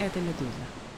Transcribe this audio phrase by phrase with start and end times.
[0.00, 0.89] это «Медуза».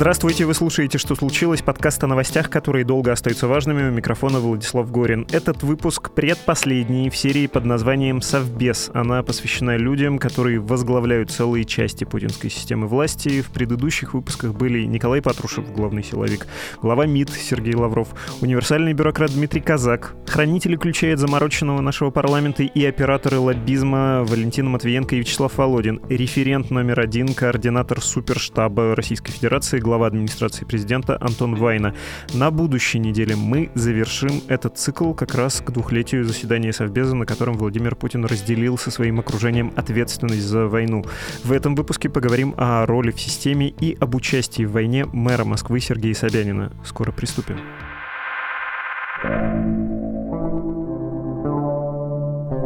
[0.00, 3.86] Здравствуйте, вы слушаете «Что случилось?» подкаст о новостях, которые долго остаются важными.
[3.86, 5.26] У микрофона Владислав Горин.
[5.30, 8.90] Этот выпуск предпоследний в серии под названием «Совбез».
[8.94, 13.42] Она посвящена людям, которые возглавляют целые части путинской системы власти.
[13.42, 16.46] В предыдущих выпусках были Николай Патрушев, главный силовик,
[16.80, 18.08] глава МИД Сергей Лавров,
[18.40, 25.14] универсальный бюрократ Дмитрий Казак, хранители ключей от замороченного нашего парламента и операторы лоббизма Валентина Матвиенко
[25.14, 31.96] и Вячеслав Володин, референт номер один, координатор суперштаба Российской Федерации, глава администрации президента Антон Вайна.
[32.32, 37.56] На будущей неделе мы завершим этот цикл как раз к двухлетию заседания Совбеза, на котором
[37.56, 41.04] Владимир Путин разделил со своим окружением ответственность за войну.
[41.42, 45.80] В этом выпуске поговорим о роли в системе и об участии в войне мэра Москвы
[45.80, 46.70] Сергея Собянина.
[46.84, 47.58] Скоро приступим.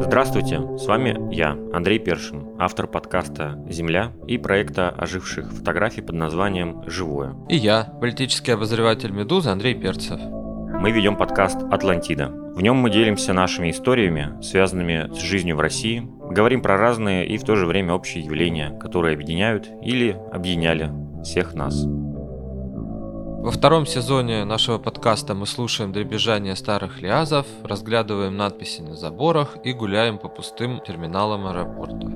[0.06, 6.84] Здравствуйте, с вами я, Андрей Першин, автор подкаста «Земля» и проекта оживших фотографий под названием
[6.86, 7.34] «Живое».
[7.48, 10.20] И я, политический обозреватель «Медузы» Андрей Перцев.
[10.20, 12.28] Мы ведем подкаст «Атлантида».
[12.28, 17.38] В нем мы делимся нашими историями, связанными с жизнью в России, говорим про разные и
[17.38, 21.82] в то же время общие явления, которые объединяют или объединяли всех нас.
[23.44, 29.74] Во втором сезоне нашего подкаста мы слушаем дребезжание старых лиазов, разглядываем надписи на заборах и
[29.74, 32.10] гуляем по пустым терминалам аэропорта.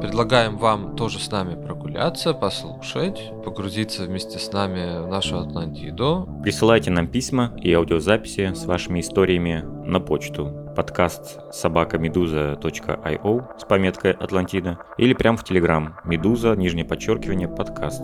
[0.00, 6.28] Предлагаем вам тоже с нами прогуляться, послушать, погрузиться вместе с нами в нашу Атлантиду.
[6.42, 14.10] Присылайте нам письма и аудиозаписи с вашими историями на почту подкаст собака meduza.io с пометкой
[14.10, 18.02] Атлантида или прямо в Телеграм Медуза, нижнее подчеркивание, подкаст.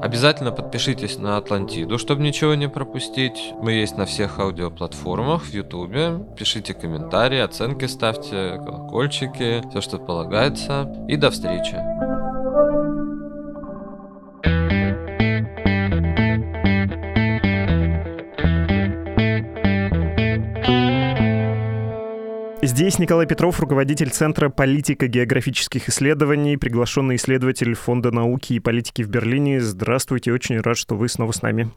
[0.00, 3.52] Обязательно подпишитесь на Атлантиду, чтобы ничего не пропустить.
[3.60, 6.20] Мы есть на всех аудиоплатформах, в Ютубе.
[6.36, 10.92] Пишите комментарии, оценки ставьте, колокольчики, все, что полагается.
[11.08, 12.17] И до встречи!
[22.68, 29.58] Здесь Николай Петров, руководитель Центра политико-географических исследований, приглашенный исследователь Фонда науки и политики в Берлине.
[29.58, 31.70] Здравствуйте, очень рад, что вы снова с нами.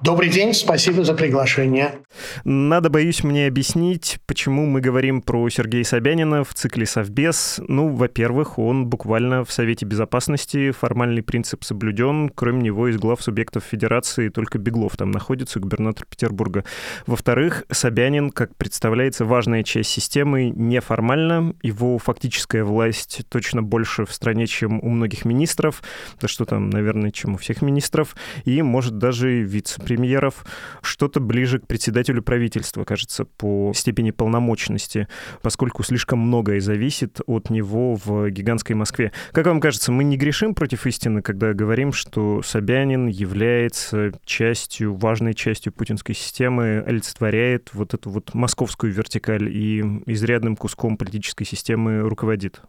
[0.00, 1.96] Добрый день, спасибо за приглашение.
[2.44, 7.60] Надо, боюсь, мне объяснить, почему мы говорим про Сергея Собянина в цикле «Совбез».
[7.66, 13.64] Ну, во-первых, он буквально в Совете Безопасности, формальный принцип соблюден, кроме него из глав субъектов
[13.64, 16.64] Федерации только Беглов там находится, губернатор Петербурга.
[17.06, 24.46] Во-вторых, Собянин, как представляется, важная часть системы неформально, его фактическая власть точно больше в стране,
[24.46, 25.82] чем у многих министров,
[26.20, 30.44] да что там, наверное, чем у всех министров, и может даже вице-премьеров,
[30.82, 35.08] что-то ближе к председателю правительства, кажется, по степени полномочности,
[35.42, 39.12] поскольку слишком многое зависит от него в гигантской Москве.
[39.32, 45.34] Как вам кажется, мы не грешим против истины, когда говорим, что Собянин является частью, важной
[45.34, 49.82] частью путинской системы, олицетворяет вот эту вот московскую вертикаль и
[50.24, 52.60] изрядным куском политической системы руководит?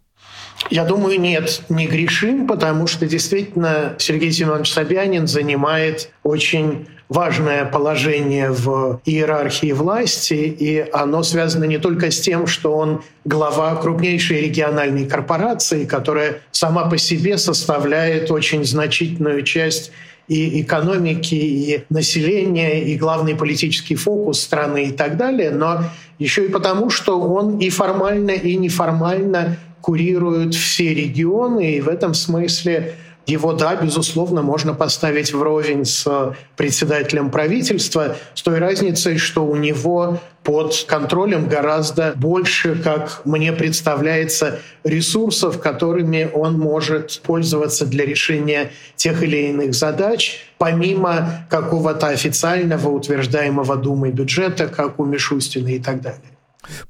[0.69, 8.49] Я думаю, нет, не грешим, потому что действительно Сергей Семенович Собянин занимает очень важное положение
[8.51, 15.05] в иерархии власти, и оно связано не только с тем, что он глава крупнейшей региональной
[15.05, 19.91] корпорации, которая сама по себе составляет очень значительную часть
[20.27, 25.83] и экономики, и населения, и главный политический фокус страны и так далее, но
[26.19, 32.13] еще и потому, что он и формально, и неформально курирует все регионы, и в этом
[32.13, 32.95] смысле
[33.27, 40.19] его, да, безусловно, можно поставить вровень с председателем правительства, с той разницей, что у него
[40.43, 49.23] под контролем гораздо больше, как мне представляется, ресурсов, которыми он может пользоваться для решения тех
[49.23, 56.34] или иных задач, помимо какого-то официального утверждаемого Думой бюджета, как у Мишустина и так далее.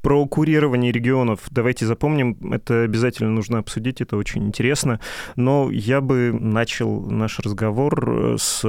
[0.01, 4.99] Про курирование регионов давайте запомним, это обязательно нужно обсудить, это очень интересно.
[5.35, 8.63] Но я бы начал наш разговор с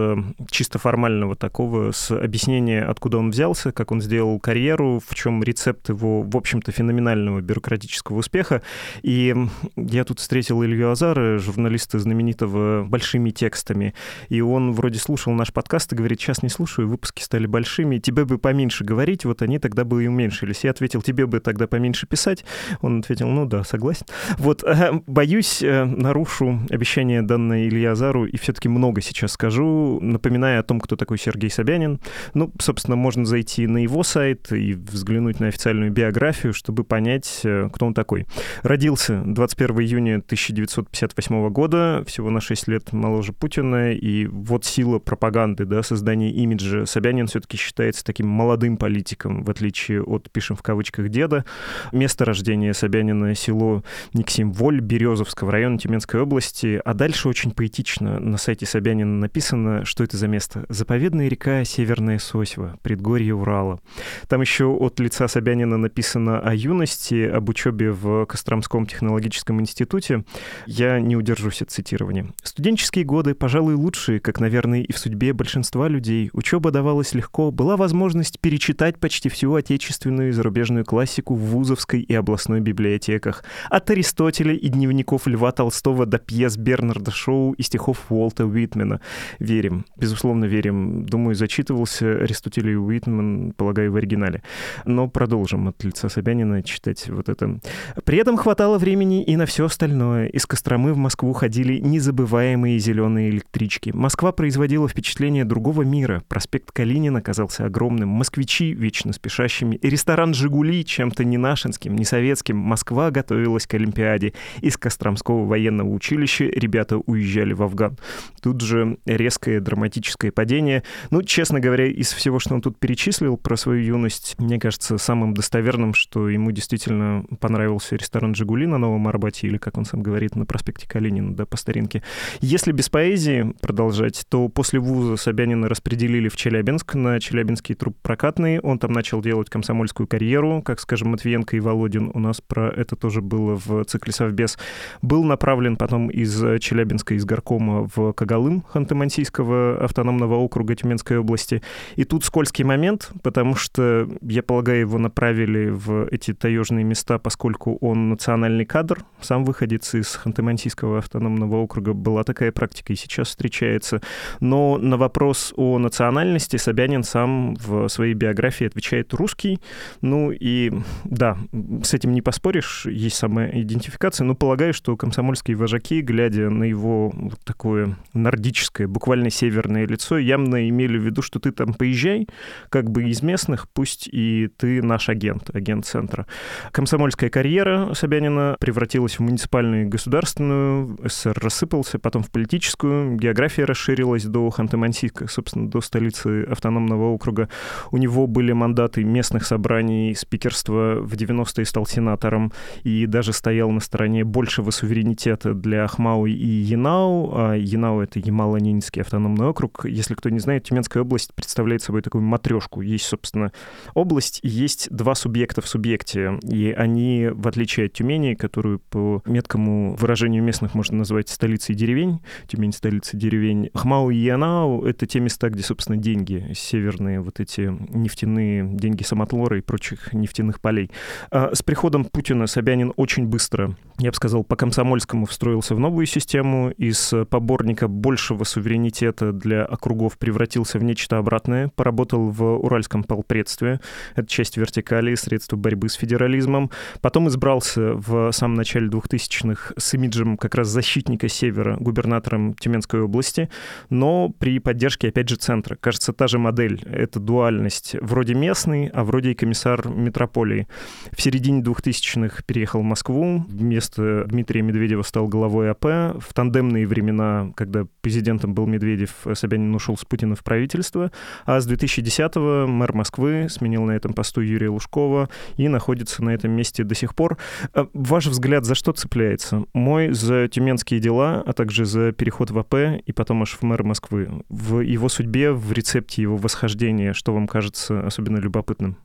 [0.51, 5.89] чисто формального такого, с объяснения, откуда он взялся, как он сделал карьеру, в чем рецепт
[5.89, 8.63] его, в общем-то, феноменального бюрократического успеха.
[9.03, 9.35] И
[9.77, 13.95] я тут встретил Илью Азара, журналиста знаменитого «Большими текстами»,
[14.29, 18.25] и он вроде слушал наш подкаст и говорит, сейчас не слушаю, выпуски стали большими, тебе
[18.25, 20.65] бы поменьше говорить, вот они тогда бы и уменьшились.
[20.65, 22.45] Я ответил, ответил, тебе бы тогда поменьше писать.
[22.81, 24.07] Он ответил, ну да, согласен.
[24.39, 24.65] Вот,
[25.07, 30.81] боюсь, э, нарушу обещание, данное Илья Азару, и все-таки много сейчас скажу, напоминая о том,
[30.81, 32.01] кто такой Сергей Собянин.
[32.35, 37.69] Ну, собственно, можно зайти на его сайт и взглянуть на официальную биографию, чтобы понять, э,
[37.73, 38.27] кто он такой.
[38.63, 45.65] Родился 21 июня 1958 года, всего на 6 лет моложе Путина, и вот сила пропаганды,
[45.65, 46.87] да, создания имиджа.
[46.87, 51.45] Собянин все-таки считается таким молодым политиком, в отличие от, пишем в кавычках, деда.
[51.93, 58.67] Место рождения Собянина— село Никсим-Воль Березовского района Тюменской области, а дальше очень поэтично на сайте
[58.67, 60.65] Собянина написано, что это за место.
[60.69, 63.81] Заповедная река Северная Сосьва, предгорье Урала.
[64.29, 70.25] Там еще от лица Собянина написано о юности, об учебе в Костромском технологическом институте.
[70.67, 72.27] Я не удержусь от цитирования.
[72.43, 76.31] Студенческие годы, пожалуй, лучшие, как, наверное, и в судьбе большинства людей.
[76.33, 82.15] Учеба давалась легко, была возможность перечитать почти всю отечественную и зарубежную классику в вузовской и
[82.15, 83.45] областной библиотеках.
[83.71, 89.01] От Аристотеля и дневников Льва Толстого до пьес Бернарда Шоу и стихов Уолта Уитмена.
[89.39, 91.05] Верим, безусловно, верим.
[91.07, 94.43] Думаю, зачитывался Аристотель и Уитмен, полагаю, в оригинале.
[94.85, 97.59] Но продолжим от лица Собянина читать вот это.
[98.05, 100.27] При этом хватало времени и на все остальное.
[100.27, 103.91] Из Костромы в Москву ходили незабываемые зеленые электрички.
[103.95, 106.23] Москва производила впечатление другого мира.
[106.29, 108.09] Проспект Калинина казался огромным.
[108.09, 109.77] Москвичи вечно спешащими.
[109.77, 112.57] И ресторан «Жигули» чем-то не нашинским, не советским.
[112.57, 114.33] Москва готовилась к Олимпиаде.
[114.61, 117.99] Из Костромского военного училища ребята уезжали в Афган.
[118.41, 120.83] Тут же резкое драматическое падение.
[121.11, 125.35] Ну, честно говоря, из всего, что он тут перечислил про свою юность, мне кажется, самым
[125.35, 130.37] достоверным, что ему действительно понравился ресторан «Жигули» на Новом Арбате, или, как он сам говорит,
[130.37, 132.03] на проспекте Калинина, да, по старинке.
[132.41, 138.61] Если без поэзии продолжать, то после вуза Собянина распределили в Челябинск на Челябинский труп прокатный.
[138.61, 142.11] Он там начал делать комсомольскую карьеру, как, скажем, Матвиенко и Володин.
[142.15, 144.59] У нас про это тоже было в цикле «Совбез».
[145.03, 151.63] Был направлен потом из Челябинска, из горкома в Кагалым Ханты-Мансийского автономного округа Тюменской области.
[151.97, 157.77] И тут скользкий момент, потому что, я полагаю, его направили в эти таежные места, поскольку
[157.81, 161.93] он национальный кадр, сам выходец из Ханты-Мансийского автономного округа.
[161.93, 164.01] Была такая практика и сейчас встречается.
[164.41, 169.61] Но на вопрос о национальности Собянин сам в своей биографии отвечает русский.
[170.01, 170.73] Ну и
[171.05, 171.37] да,
[171.83, 177.11] с этим не поспоришь, есть самая идентификация, но полагаю, что комсомольские вожаки, глядя на его
[177.11, 182.27] вот такое нордическое, буквально северное лицо, явно имели в виду, что ты там поезжай,
[182.69, 186.27] как бы из местных, пусть и ты наш агент, агент центра.
[186.73, 194.25] Комсомольская карьера Собянина превратилась в муниципальную и государственную, СССР рассыпался, потом в политическую, география расширилась
[194.25, 197.49] до Ханты-Мансийска, собственно, до столицы автономного округа.
[197.91, 202.53] У него были мандаты местных собраний, спикерства, в 90-е стал сенатором
[202.83, 207.33] и даже стоял на стороне большего суверенитета для Ахмау и Янау.
[207.35, 209.85] А Янау— это Ямало-Ненецкий автономный округ.
[209.85, 212.81] Если кто не знает, Тюменская область представляет собой такую матрешку.
[212.81, 213.53] Есть, собственно,
[213.95, 216.39] область, есть два субъекта в субъекте.
[216.43, 222.21] И они, в отличие от Тюмени, которую по меткому выражению местных можно назвать столицей деревень,
[222.49, 227.73] Тюмень— столица деревень, Хмау и Янау— это те места, где, собственно, деньги, северные вот эти
[227.95, 230.91] нефтяные деньги Самотлора и прочих нефтяных полей.
[231.31, 236.07] А с приходом Путина Собянин очень быстро, я бы сказал, по комсомольскому встроился в новую
[236.07, 243.81] систему, из поборника большего суверенитета для округов превратился в нечто обратное, поработал в Уральском полпредстве,
[244.15, 250.37] это часть вертикали, средства борьбы с федерализмом, потом избрался в самом начале 2000-х с имиджем
[250.37, 253.49] как раз защитника Севера, губернатором Тюменской области,
[253.91, 255.77] но при поддержке, опять же, центра.
[255.77, 260.67] Кажется, та же модель, это дуальность, вроде местный, а вроде и комиссар метрополии.
[261.13, 265.85] В середине 2000-х переехал в Москву, вместо Дмитрия Медведева стал главой АП.
[265.85, 271.11] В тандемные времена, когда президентом был Медведев, Собянин ушел с Путина в правительство,
[271.45, 276.53] а с 2010-го мэр Москвы сменил на этом посту Юрия Лужкова и находится на этом
[276.53, 277.39] месте до сих пор.
[277.75, 279.65] А ваш взгляд за что цепляется?
[279.73, 283.83] Мой за тюменские дела, а также за переход в АП и потом аж в мэр
[283.83, 284.45] Москвы.
[284.49, 288.97] В его судьбе, в рецепте его восхождения, что вам кажется особенно любопытным?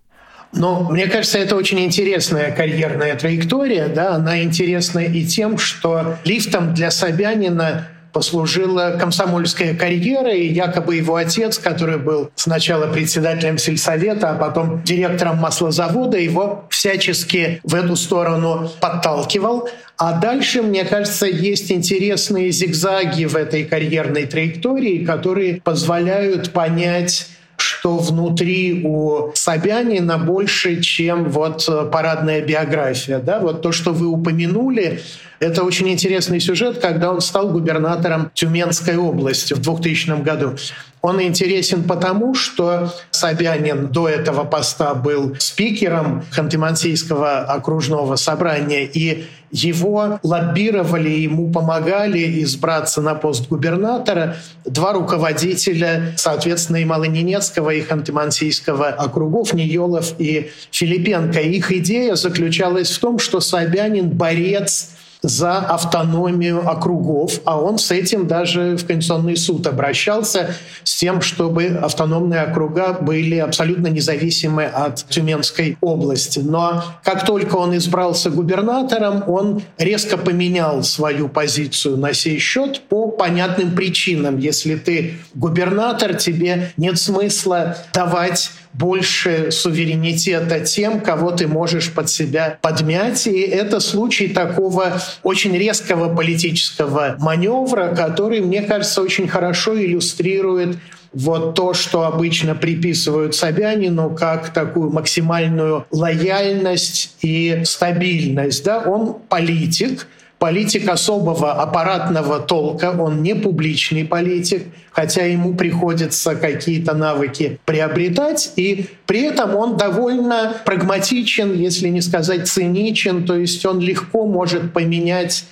[0.54, 3.88] Но мне кажется, это очень интересная карьерная траектория.
[3.88, 4.16] Да?
[4.16, 11.58] Она интересна и тем, что лифтом для Собянина послужила комсомольская карьера, и якобы его отец,
[11.58, 19.70] который был сначала председателем сельсовета, а потом директором маслозавода, его всячески в эту сторону подталкивал.
[19.98, 27.28] А дальше, мне кажется, есть интересные зигзаги в этой карьерной траектории, которые позволяют понять,
[27.62, 33.20] что внутри у Собянина больше, чем вот парадная биография.
[33.20, 33.40] Да?
[33.40, 35.00] Вот то, что вы упомянули,
[35.42, 40.56] это очень интересный сюжет, когда он стал губернатором Тюменской области в 2000 году.
[41.02, 50.20] Он интересен потому, что Собянин до этого поста был спикером Ханты-Мансийского окружного собрания, и его
[50.22, 59.54] лоббировали, ему помогали избраться на пост губернатора два руководителя, соответственно, и Малоненецкого, и Ханты-Мансийского округов,
[59.54, 61.40] Ниелов и Филипенко.
[61.40, 68.28] Их идея заключалась в том, что Собянин борец за автономию округов, а он с этим
[68.28, 75.78] даже в Конституционный суд обращался с тем, чтобы автономные округа были абсолютно независимы от Тюменской
[75.82, 76.40] области.
[76.40, 83.08] Но как только он избрался губернатором, он резко поменял свою позицию на сей счет по
[83.08, 84.38] понятным причинам.
[84.40, 92.58] Если ты губернатор, тебе нет смысла давать больше суверенитета тем, кого ты можешь под себя
[92.62, 93.28] подмять.
[93.28, 100.78] И это случай такого очень резкого политического маневра, который, мне кажется, очень хорошо иллюстрирует
[101.14, 108.64] вот то, что обычно приписывают Собянину как такую максимальную лояльность и стабильность.
[108.64, 108.80] Да?
[108.80, 110.08] Он политик,
[110.42, 118.88] политик особого аппаратного толка, он не публичный политик, хотя ему приходится какие-то навыки приобретать, и
[119.06, 125.46] при этом он довольно прагматичен, если не сказать циничен, то есть он легко может поменять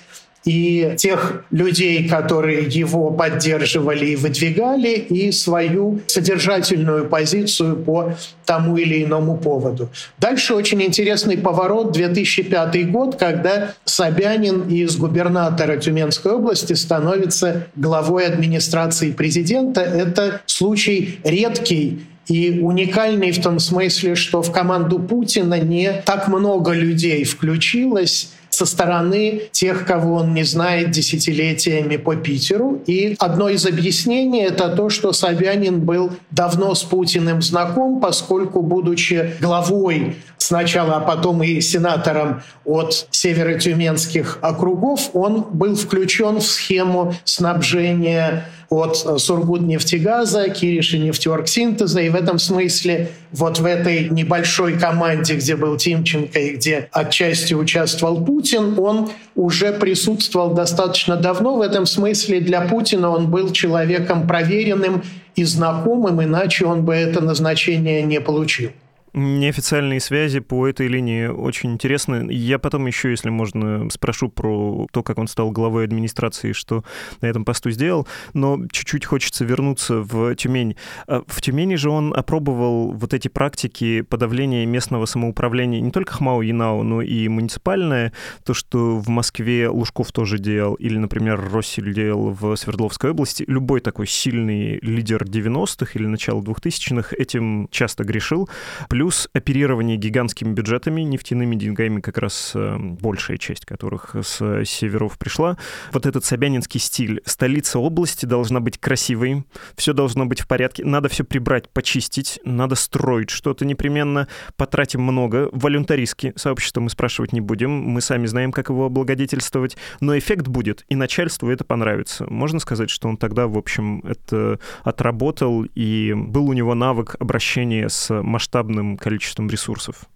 [0.44, 8.14] и тех людей, которые его поддерживали и выдвигали, и свою содержательную позицию по
[8.46, 9.90] тому или иному поводу.
[10.18, 19.12] Дальше очень интересный поворот 2005 год, когда Собянин из губернатора Тюменской области становится главой администрации
[19.12, 19.82] президента.
[19.82, 26.72] Это случай редкий и уникальный в том смысле, что в команду Путина не так много
[26.72, 32.82] людей включилось, со стороны тех, кого он не знает десятилетиями по Питеру.
[32.86, 39.34] И одно из объяснений— это то, что Собянин был давно с Путиным знаком, поскольку, будучи
[39.40, 48.44] главой сначала, а потом и сенатором от северо-тюменских округов, он был включен в схему снабжения
[48.70, 52.00] от э, Сургутнефтегаза, Кириши нефтеоргсинтеза.
[52.00, 57.52] И в этом смысле вот в этой небольшой команде, где был Тимченко и где отчасти
[57.52, 61.56] участвовал Путин, он уже присутствовал достаточно давно.
[61.56, 65.02] В этом смысле для Путина он был человеком проверенным
[65.34, 68.70] и знакомым, иначе он бы это назначение не получил.
[69.12, 72.30] Неофициальные связи по этой линии очень интересны.
[72.30, 76.84] Я потом еще, если можно, спрошу про то, как он стал главой администрации, что
[77.20, 78.06] на этом посту сделал.
[78.34, 80.76] Но чуть-чуть хочется вернуться в Тюмень.
[81.08, 86.42] А в Тюмени же он опробовал вот эти практики подавления местного самоуправления не только ХМАУ,
[86.42, 88.12] ЯНАУ, но и муниципальное.
[88.44, 93.44] То, что в Москве Лужков тоже делал, или, например, Россель делал в Свердловской области.
[93.48, 98.48] Любой такой сильный лидер 90-х или начала 2000-х этим часто грешил
[98.88, 98.99] плюс
[99.32, 105.56] оперирование гигантскими бюджетами, нефтяными деньгами, как раз э, большая часть которых с северов пришла.
[105.92, 107.22] Вот этот собянинский стиль.
[107.24, 109.44] Столица области должна быть красивой,
[109.76, 115.48] все должно быть в порядке, надо все прибрать, почистить, надо строить что-то непременно, потратим много.
[115.52, 120.84] Волюнтаристски сообщество мы спрашивать не будем, мы сами знаем, как его облагодетельствовать, но эффект будет,
[120.88, 122.26] и начальству это понравится.
[122.28, 127.88] Можно сказать, что он тогда, в общем, это отработал, и был у него навык обращения
[127.88, 130.06] с масштабным количеством ресурсов?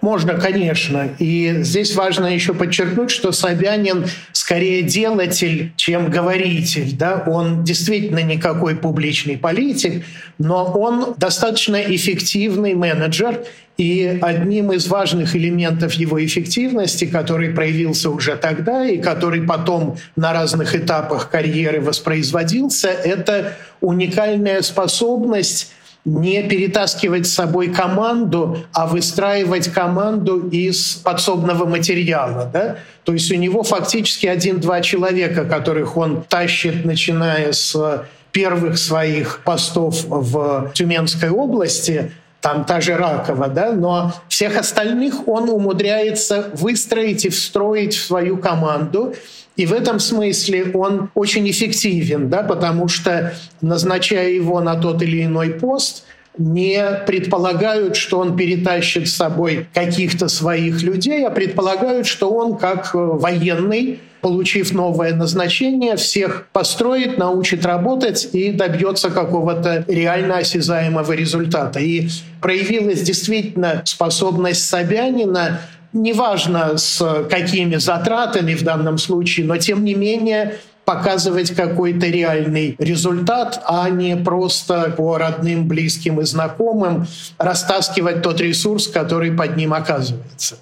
[0.00, 1.08] Можно, конечно.
[1.18, 6.94] И здесь важно еще подчеркнуть, что Собянин скорее делатель, чем говоритель.
[6.94, 7.24] Да?
[7.26, 10.04] Он действительно никакой публичный политик,
[10.38, 13.44] но он достаточно эффективный менеджер.
[13.76, 20.32] И одним из важных элементов его эффективности, который проявился уже тогда и который потом на
[20.32, 25.72] разных этапах карьеры воспроизводился, это уникальная способность
[26.04, 32.50] не перетаскивать с собой команду, а выстраивать команду из подсобного материала.
[32.52, 32.76] Да?
[33.04, 40.04] То есть у него фактически один-два человека, которых он тащит, начиная с первых своих постов
[40.06, 47.30] в Тюменской области, там та же Ракова, да, но всех остальных он умудряется выстроить и
[47.30, 49.14] встроить в свою команду.
[49.56, 55.24] И в этом смысле он очень эффективен, да, потому что, назначая его на тот или
[55.24, 56.04] иной пост,
[56.36, 62.92] не предполагают, что он перетащит с собой каких-то своих людей, а предполагают, что он как
[62.94, 71.78] э, военный получив новое назначение, всех построит, научит работать и добьется какого-то реально осязаемого результата.
[71.78, 72.08] И
[72.40, 75.60] проявилась действительно способность Собянина
[75.94, 83.62] неважно с какими затратами в данном случае, но тем не менее показывать какой-то реальный результат,
[83.66, 87.06] а не просто по родным, близким и знакомым
[87.38, 90.56] растаскивать тот ресурс, который под ним оказывается.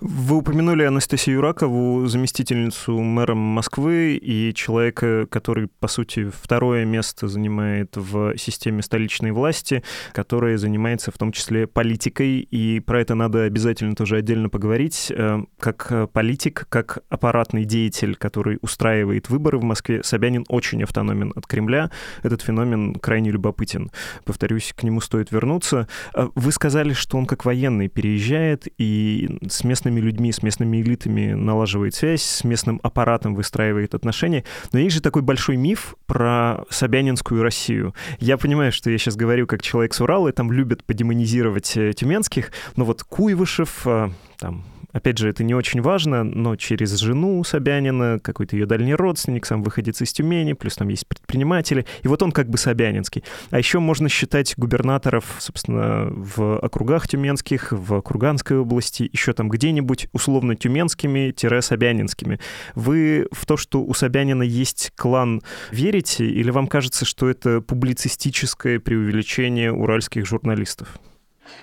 [0.00, 7.96] Вы упомянули Анастасию Ракову, заместительницу мэра Москвы и человека, который, по сути, второе место занимает
[7.96, 9.82] в системе столичной власти,
[10.12, 15.12] которая занимается в том числе политикой, и про это надо обязательно тоже отдельно поговорить.
[15.14, 21.46] Э, как политик, как аппаратный деятель, который устраивает выборы в Москве, Собянин очень автономен от
[21.46, 21.90] Кремля.
[22.22, 23.90] Этот феномен крайне любопытен.
[24.24, 25.88] Повторюсь, к нему стоит вернуться.
[26.14, 31.32] Э, вы сказали, что он как военный переезжает и с местными людьми, с местными элитами
[31.32, 34.44] налаживает связь, с местным аппаратом выстраивает отношения.
[34.72, 37.94] Но есть же такой большой миф про Собянинскую Россию.
[38.18, 41.92] Я понимаю, что я сейчас говорю как человек с Урала, и там любят подемонизировать э,
[41.92, 47.44] тюменских, но вот Куйвышев, э, там, Опять же, это не очень важно, но через жену
[47.44, 52.22] Собянина, какой-то ее дальний родственник, сам выходец из Тюмени, плюс там есть предприниматели, и вот
[52.22, 53.22] он как бы Собянинский.
[53.50, 60.08] А еще можно считать губернаторов, собственно, в округах тюменских, в Курганской области, еще там где-нибудь
[60.12, 62.40] условно тюменскими-собянинскими.
[62.74, 68.80] Вы в то, что у Собянина есть клан, верите, или вам кажется, что это публицистическое
[68.80, 70.98] преувеличение уральских журналистов?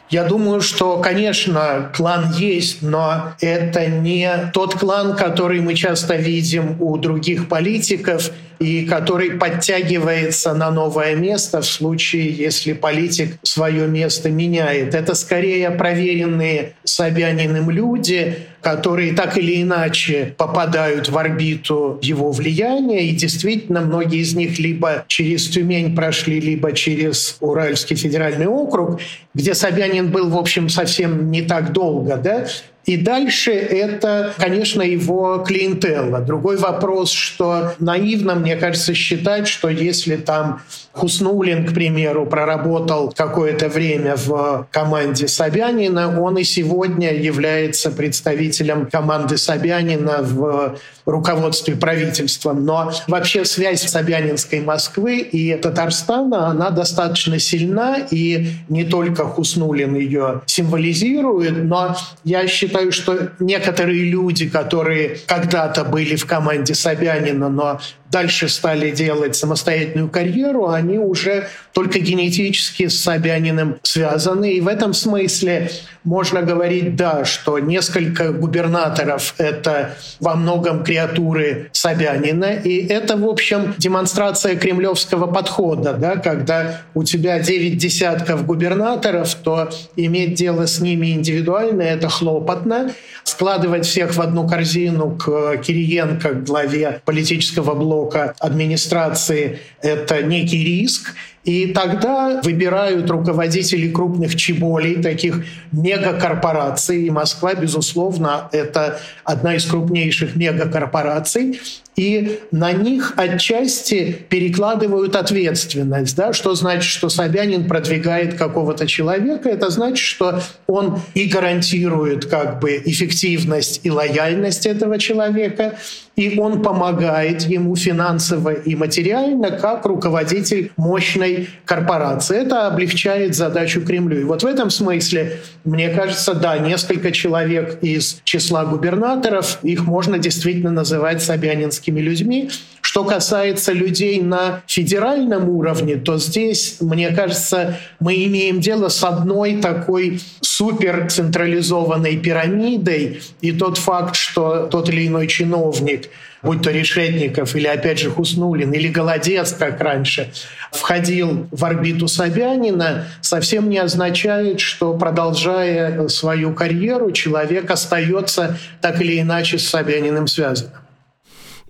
[0.10, 6.80] Я думаю, что, конечно, клан есть, но это не тот клан, который мы часто видим
[6.80, 14.30] у других политиков и который подтягивается на новое место в случае, если политик свое место
[14.30, 14.94] меняет.
[14.94, 23.12] Это скорее проверенные Собяниным люди, которые так или иначе попадают в орбиту его влияния, и
[23.12, 29.00] действительно многие из них либо через Тюмень прошли, либо через Уральский федеральный округ,
[29.36, 32.48] где Собянин был, в общем, совсем не так долго, да,
[32.86, 36.22] и дальше это, конечно, его клиентелла.
[36.22, 40.62] Другой вопрос, что наивно, мне кажется, считать, что если там
[40.96, 49.38] Хуснулин, к примеру, проработал какое-то время в команде Собянина, он и сегодня является представителем команды
[49.38, 52.66] Собянина в руководстве правительством.
[52.66, 60.42] Но вообще связь Собянинской Москвы и Татарстана, она достаточно сильна, и не только Хуснулин ее
[60.46, 67.80] символизирует, но я считаю, что некоторые люди, которые когда-то были в команде Собянина, но
[68.16, 74.54] дальше стали делать самостоятельную карьеру, они уже только генетически с Собяниным связаны.
[74.54, 75.70] И в этом смысле
[76.06, 82.54] можно говорить, да, что несколько губернаторов— это во многом креатуры Собянина.
[82.54, 85.94] И это, в общем, демонстрация кремлевского подхода.
[85.94, 86.16] Да?
[86.16, 92.92] Когда у тебя девять десятков губернаторов, то иметь дело с ними индивидуально— это хлопотно.
[93.26, 98.05] Складывать всех в одну корзину к Кириенко, к главе политического блока
[98.40, 101.14] администрации— это некий риск.
[101.46, 107.04] И тогда выбирают руководителей крупных чеболей, таких мегакорпораций.
[107.06, 111.60] И Москва, безусловно, это одна из крупнейших мегакорпораций
[111.96, 116.16] и на них отчасти перекладывают ответственность.
[116.16, 116.34] Да?
[116.34, 119.50] Что значит, что Собянин продвигает какого-то человека?
[119.50, 125.78] Это значит, что он и гарантирует как бы эффективность и лояльность этого человека,
[126.16, 131.35] и он помогает ему финансово и материально как руководитель мощной
[131.66, 132.38] корпорации.
[132.38, 134.20] Это облегчает задачу Кремлю.
[134.22, 140.20] И вот в этом смысле, мне кажется, да, несколько человек из числа губернаторов, их можно
[140.20, 142.50] действительно называть собянинскими людьми.
[142.86, 149.60] Что касается людей на федеральном уровне, то здесь, мне кажется, мы имеем дело с одной
[149.60, 156.10] такой супер централизованной пирамидой, и тот факт, что тот или иной чиновник
[156.44, 160.32] будь то Решетников или, опять же, Хуснулин или Голодец, как раньше,
[160.72, 169.20] входил в орбиту Собянина, совсем не означает, что, продолжая свою карьеру, человек остается так или
[169.20, 170.85] иначе с Собяниным связанным.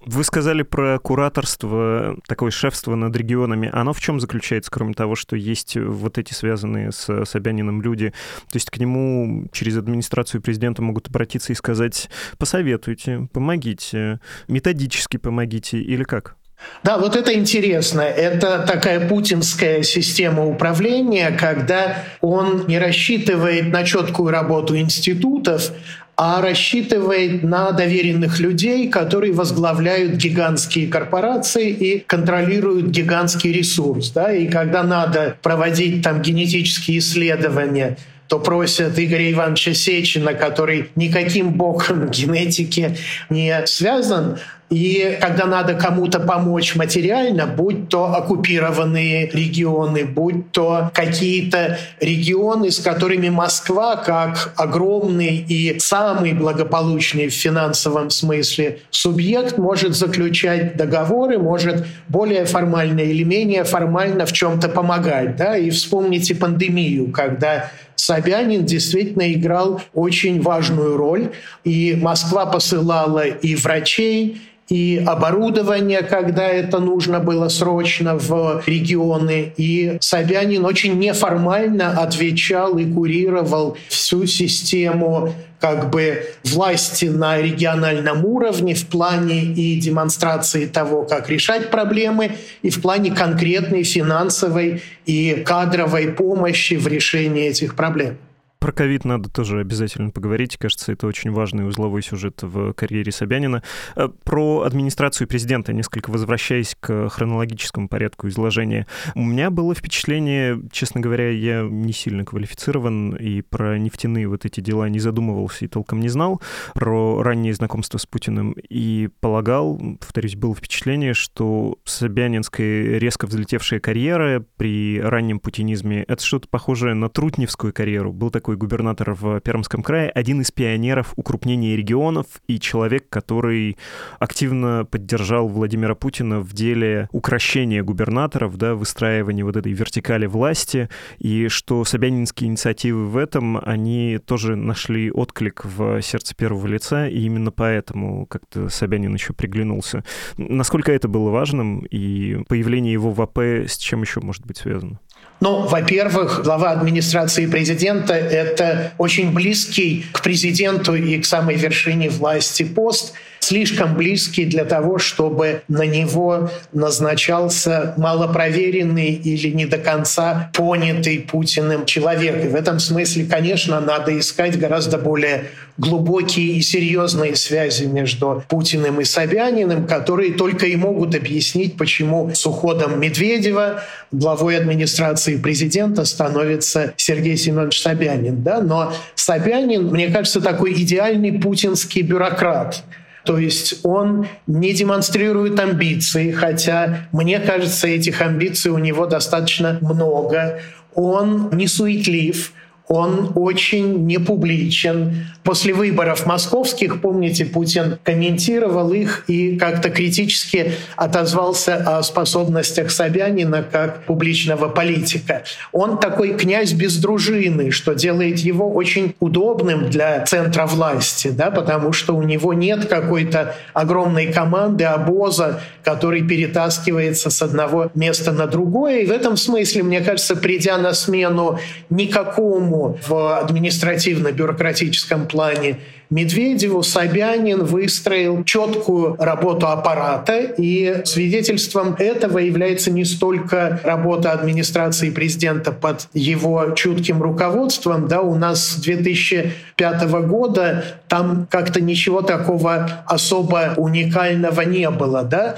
[0.06, 3.70] Вы сказали про кураторство, такое шефство над регионами.
[3.74, 8.14] Оно в чем заключается, кроме того, что есть вот эти связанные с Собяниным люди?
[8.52, 15.80] То есть к нему через администрацию президента могут обратиться и сказать, посоветуйте, помогите, методически помогите
[15.80, 16.36] или как?
[16.84, 18.02] Да, вот это интересно.
[18.02, 25.72] Это такая путинская система управления, когда он не рассчитывает на четкую работу институтов,
[26.18, 34.12] а рассчитывает на доверенных людей, которые возглавляют гигантские корпорации и контролируют гигантский ресурс.
[34.12, 34.32] Да?
[34.32, 37.98] И когда надо проводить там генетические исследования,
[38.28, 42.98] то просят Игоря Ивановича Сечина, который никаким боком генетики
[43.30, 51.78] не связан, и когда надо кому-то помочь материально, будь то оккупированные регионы, будь то какие-то
[52.00, 60.76] регионы, с которыми Москва, как огромный и самый благополучный в финансовом смысле субъект, может заключать
[60.78, 65.36] договоры, может более формально или менее формально в чем-то помогать.
[65.36, 65.56] Да?
[65.58, 71.32] И вспомните пандемию, когда Собянин действительно играл очень важную роль,
[71.64, 79.54] и Москва посылала и врачей, и оборудование, когда это нужно было срочно в регионы.
[79.58, 88.76] И Собянин очень неформально отвечал и курировал всю систему как бы власти на региональном уровне
[88.76, 96.10] в плане и демонстрации того, как решать проблемы, и в плане конкретной финансовой и кадровой
[96.10, 98.18] помощи в решении этих проблем.
[98.66, 100.58] Про ковид надо тоже обязательно поговорить.
[100.58, 103.62] Кажется, это очень важный узловой сюжет в карьере Собянина.
[103.96, 108.88] Э, про администрацию президента, несколько возвращаясь к хронологическому порядку изложения.
[109.14, 114.62] У меня было впечатление, честно говоря, я не сильно квалифицирован и про нефтяные вот эти
[114.62, 116.42] дела не задумывался и толком не знал,
[116.74, 124.44] про раннее знакомство с Путиным и полагал, повторюсь, было впечатление, что Собянинская резко взлетевшая карьера
[124.58, 128.12] при раннем путинизме— это что-то похожее на Трутневскую карьеру.
[128.12, 133.78] Был такой первый губернатор в Пермском крае, один из пионеров укрупнения регионов и человек, который
[134.20, 140.90] активно поддержал Владимира Путина в деле укращения губернаторов, да, выстраивания вот этой вертикали власти,
[141.20, 147.20] и что собянинские инициативы в этом, они тоже нашли отклик в сердце первого лица, и
[147.20, 150.04] именно поэтому как-то Собянин еще приглянулся.
[150.38, 155.00] Насколько это было важным, и появление его в АП с чем еще может быть связано?
[155.42, 162.64] Ну, во-первых, глава администрации президента– это очень близкий к президенту и к самой вершине власти
[162.64, 163.14] пост–
[163.46, 171.86] слишком близкий для того, чтобы на него назначался малопроверенный или не до конца понятый Путиным
[171.86, 172.44] человек.
[172.44, 175.46] И в этом смысле, конечно, надо искать гораздо более
[175.78, 182.46] глубокие и серьезные связи между Путиным и Собяниным, которые только и могут объяснить, почему с
[182.48, 188.42] уходом Медведева главой администрации президента становится Сергей Семенович Собянин.
[188.42, 188.62] Да?
[188.62, 192.84] Но Собянин, мне кажется, такой идеальный путинский бюрократ–
[193.26, 200.60] то есть он не демонстрирует амбиции, хотя, мне кажется, этих амбиций у него достаточно много.
[200.94, 202.54] Он не суетлив,
[202.88, 205.28] он очень непубличен.
[205.44, 214.04] После выборов московских, помните, Путин комментировал их и как-то критически отозвался о способностях Собянина как
[214.06, 215.44] публичного политика.
[215.72, 221.92] Он такой князь без дружины, что делает его очень удобным для центра власти, да, потому
[221.92, 229.00] что у него нет какой-то огромной команды, обоза, который перетаскивается с одного места на другое.
[229.00, 236.84] И в этом смысле, мне кажется, придя на смену никакому по в административно-бюрократическом плане Медведеву
[236.84, 246.08] Собянин выстроил четкую работу аппарата, и свидетельством этого является не столько работа администрации президента под
[246.14, 254.62] его чутким руководством, да, у нас с 2005 года там как-то ничего такого особо уникального
[254.62, 255.56] не было, да,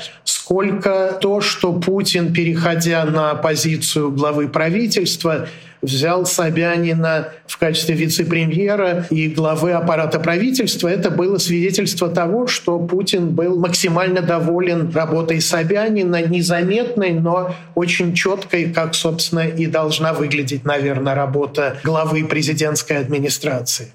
[0.48, 5.50] сколько то, что Путин, переходя на позицию главы правительства,
[5.82, 13.32] взял Собянина в качестве вице-премьера и главы аппарата правительства, это было свидетельство того, что Путин
[13.32, 21.14] был максимально доволен работой Собянина, незаметной, но очень четкой, как, собственно, и должна выглядеть, наверное,
[21.14, 23.92] работа главы президентской администрации.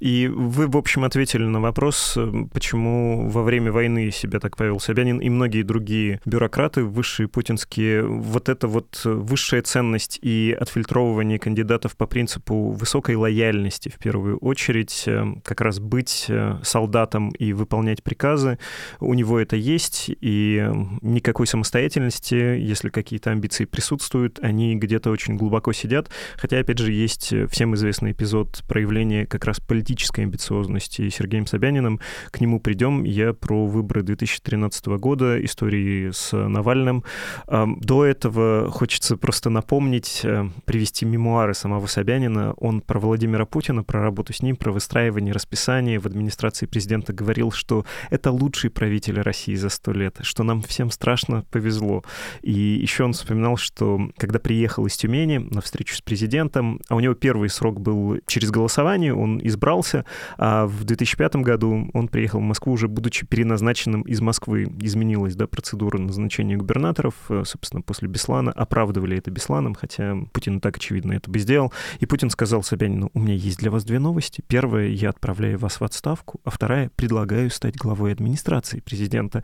[0.00, 4.80] И вы, в общем, ответили на вопрос, э, почему во время войны себя так повел
[4.80, 8.04] Собянин и многие другие бюрократы высшие путинские.
[8.04, 15.04] Вот эта вот высшая ценность и отфильтровывание кандидатов по принципу высокой лояльности, в первую очередь,
[15.06, 18.58] э, как раз быть э, солдатом и выполнять приказы,
[19.00, 20.68] у него это есть, и
[21.02, 26.10] никакой самостоятельности, если какие-то амбиции присутствуют, они где-то очень глубоко сидят.
[26.36, 32.00] Хотя, опять же, есть всем известный эпизод проявления как раз политической амбициозности Сергеем Собяниным.
[32.32, 33.04] К нему придем.
[33.04, 37.04] Я про выборы 2013 года, истории с Навальным.
[37.46, 42.54] До этого хочется просто напомнить, э, привести мемуары самого Собянина.
[42.54, 47.52] Он про Владимира Путина, про работу с ним, про выстраивание расписания в администрации президента говорил,
[47.52, 52.02] что это лучший правитель России за сто лет, что нам всем страшно повезло.
[52.42, 57.00] И еще он вспоминал, что когда приехал из Тюмени на встречу с президентом, а у
[57.00, 60.04] него первый срок был через голосование, он избрался,
[60.38, 64.68] а в 2005 году он приехал в Москву уже будучи переназначенным из Москвы.
[64.80, 68.52] Изменилась да, процедура назначения губернаторов, э, собственно, после Беслана.
[68.52, 71.72] Оправдывали это Бесланом, хотя Путин так, очевидно, это бы сделал.
[71.98, 74.42] И Путин сказал Собянину, у меня есть для вас две новости.
[74.46, 79.42] Первая, я отправляю вас в отставку, а вторая, предлагаю стать главой администрации президента.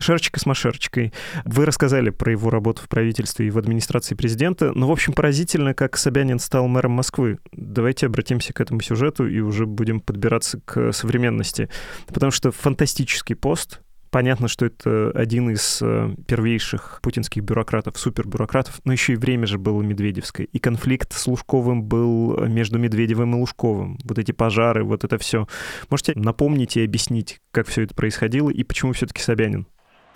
[0.00, 1.12] Шерчика с Машерчикой.
[1.44, 5.72] Вы рассказали про его работу в правительстве и в администрации президента, но, в общем, поразительно,
[5.74, 7.38] как Собянин стал мэром Москвы.
[7.52, 11.68] Давайте обратимся к этому сюжету и уже будем подбираться к современности.
[12.08, 13.80] Потому что фантастический пост,
[14.12, 19.56] Понятно, что это один из э, первейших путинских бюрократов, супербюрократов, но еще и время же
[19.56, 20.46] было медведевское.
[20.52, 23.98] И конфликт с Лужковым был между Медведевым и Лужковым.
[24.04, 25.48] Вот эти пожары, вот это все.
[25.88, 29.66] Можете напомнить и объяснить, как все это происходило и почему все-таки Собянин?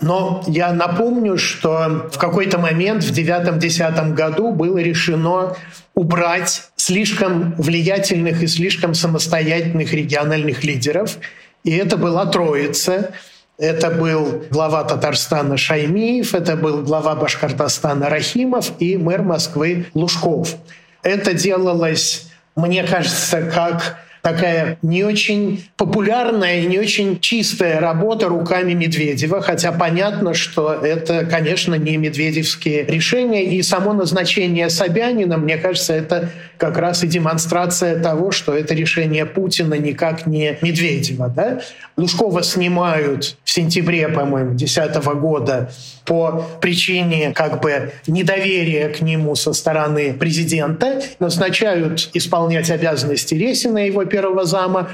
[0.00, 5.56] Но я напомню, что в какой-то момент в девятом-десятом году было решено
[5.94, 11.16] убрать слишком влиятельных и слишком самостоятельных региональных лидеров.
[11.64, 13.12] И это была троица.
[13.58, 20.56] Это был глава Татарстана Шаймиев, это был глава Башкортостана Рахимов и мэр Москвы Лужков.
[21.02, 28.72] Это делалось, мне кажется, как такая не очень популярная и не очень чистая работа руками
[28.72, 33.44] Медведева, хотя понятно, что это, конечно, не медведевские решения.
[33.44, 39.26] И само назначение Собянина, мне кажется, это как раз и демонстрация того, что это решение
[39.26, 41.28] Путина никак не Медведева.
[41.28, 41.60] Да?
[41.96, 45.70] Лужкова снимают в сентябре, по-моему, 2010 года
[46.06, 54.04] по причине как бы недоверия к нему со стороны президента, назначают исполнять обязанности Ресина, его
[54.04, 54.88] первого зама,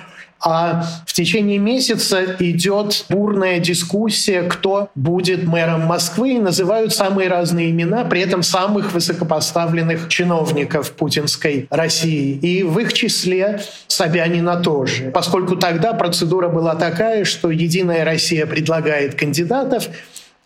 [0.45, 7.71] а в течение месяца идет бурная дискуссия, кто будет мэром Москвы, и называют самые разные
[7.71, 12.37] имена, при этом самых высокопоставленных чиновников путинской России.
[12.39, 15.13] И в их числе Собянина тоже.
[15.15, 19.89] Поскольку тогда процедура была такая, что «Единая Россия» предлагает кандидатов,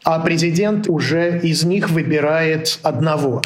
[0.07, 3.43] а президент уже из них выбирает одного.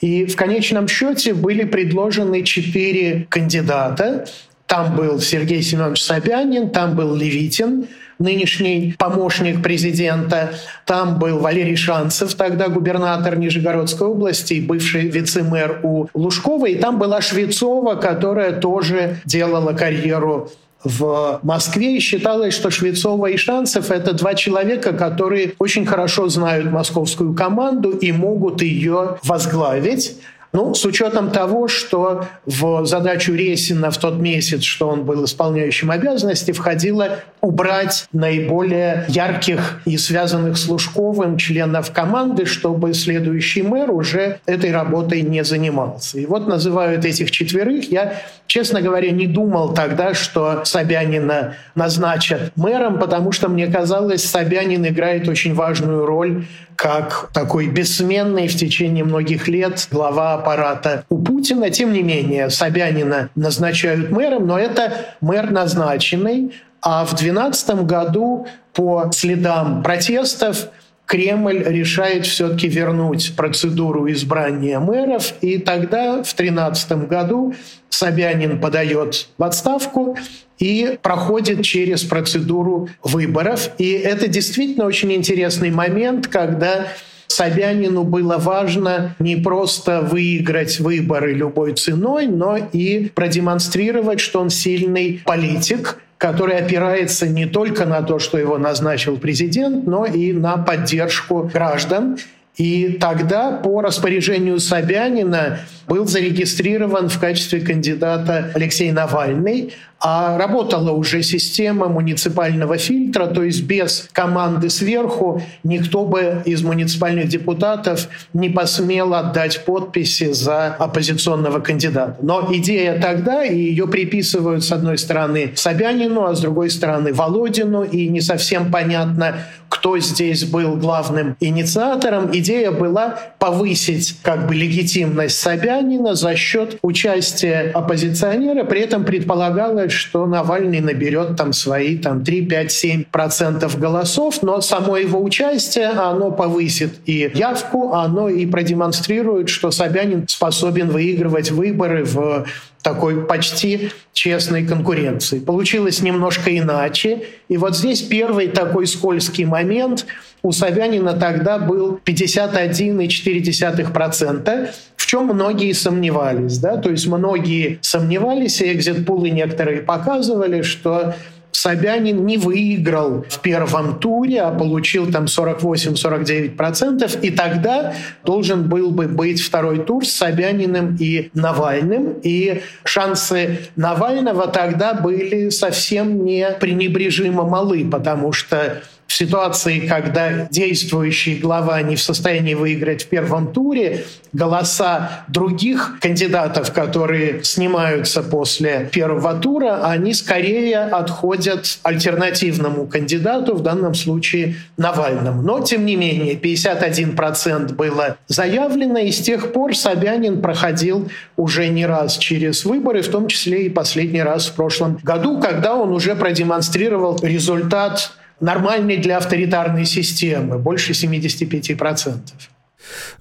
[0.00, 4.26] И в конечном счете были предложены четыре кандидата.
[4.66, 10.54] Там был Сергей Семенович Собянин, там был Левитин, нынешний помощник президента.
[10.86, 16.68] Там был Валерий Шанцев, тогда губернатор Нижегородской области, бывший вице-мэр у Лужкова.
[16.68, 20.50] И там была Швецова, которая тоже делала карьеру
[20.84, 27.34] в Москве считалось, что Швецова и Шанцев— это два человека, которые очень хорошо знают московскую
[27.34, 30.16] команду и могут ее возглавить.
[30.52, 35.90] Ну, с учетом того, что в задачу Ресина в тот месяц, что он был исполняющим
[35.90, 44.40] обязанности, входило убрать наиболее ярких и связанных с Лужковым членов команды, чтобы следующий мэр уже
[44.46, 46.18] этой работой не занимался.
[46.18, 47.90] И вот называют этих четверых.
[47.90, 48.14] Я,
[48.46, 55.28] честно говоря, не думал тогда, что Собянина назначат мэром, потому что мне казалось, Собянин играет
[55.28, 56.44] очень важную роль
[56.78, 61.70] как такой бессменный в течение многих лет глава аппарата у Путина.
[61.70, 66.52] Тем не менее, Собянина назначают мэром, но это мэр назначенный.
[66.90, 70.68] А в 2012 году по следам протестов
[71.04, 77.54] Кремль решает все-таки вернуть процедуру избрания мэров, и тогда в 2013 году
[77.90, 80.16] Собянин подает в отставку,
[80.58, 83.68] и проходит через процедуру выборов.
[83.76, 86.86] И это действительно очень интересный момент, когда
[87.26, 95.20] Собянину было важно не просто выиграть выборы любой ценой, но и продемонстрировать, что он сильный
[95.26, 101.48] политик, который опирается не только на то, что его назначил президент, но и на поддержку
[101.52, 102.18] граждан.
[102.56, 111.22] И тогда по распоряжению Собянина был зарегистрирован в качестве кандидата Алексей Навальный, а работала уже
[111.22, 119.14] система муниципального фильтра, то есть без команды сверху никто бы из муниципальных депутатов не посмел
[119.14, 122.16] отдать подписи за оппозиционного кандидата.
[122.22, 127.82] Но идея тогда, и ее приписывают с одной стороны Собянину, а с другой стороны Володину,
[127.82, 129.36] и не совсем понятно,
[129.68, 132.30] кто здесь был главным инициатором.
[132.32, 139.92] Идея была повысить как бы легитимность Собянина за счет участия оппозиционера, при этом предполагалось, думает,
[139.92, 145.88] что Навальный наберет там свои там, 3, 5, 7 процентов голосов, но само его участие,
[145.88, 152.46] оно повысит и явку, оно и продемонстрирует, что Собянин способен выигрывать выборы в
[152.82, 155.38] такой почти честной конкуренции.
[155.40, 157.24] Получилось немножко иначе.
[157.48, 160.06] И вот здесь первый такой скользкий момент.
[160.42, 166.58] У Собянина тогда был 51,4%, в чем многие сомневались.
[166.58, 166.76] Да?
[166.76, 171.14] То есть многие сомневались, и экзит-пулы некоторые показывали, что
[171.50, 179.08] Собянин не выиграл в первом туре, а получил там 48-49%, и тогда должен был бы
[179.08, 187.44] быть второй тур с Собяниным и Навальным, и шансы Навального тогда были совсем не пренебрежимо
[187.44, 194.04] малы, потому что в ситуации, когда действующий глава не в состоянии выиграть в первом туре,
[194.34, 203.94] голоса других кандидатов, которые снимаются после первого тура, они скорее отходят альтернативному кандидату, в данном
[203.94, 205.40] случае Навальному.
[205.40, 211.86] Но, тем не менее, 51% было заявлено, и с тех пор Собянин проходил уже не
[211.86, 216.14] раз через выборы, в том числе и последний раз в прошлом году, когда он уже
[216.14, 222.18] продемонстрировал результат нормальный для авторитарной системы, больше 75%.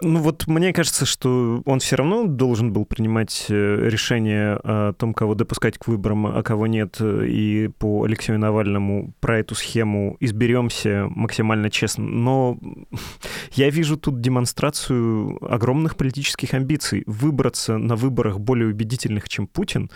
[0.01, 5.13] Ну вот мне кажется, что он все равно должен был принимать э, решение о том,
[5.13, 6.99] кого допускать к выборам, а кого нет.
[7.01, 12.03] И по Алексею Навальному про эту схему изберемся максимально честно.
[12.03, 12.59] Но
[13.53, 17.03] я вижу тут демонстрацию огромных политических амбиций.
[17.05, 19.89] Выбраться на выборах более убедительных, чем Путин,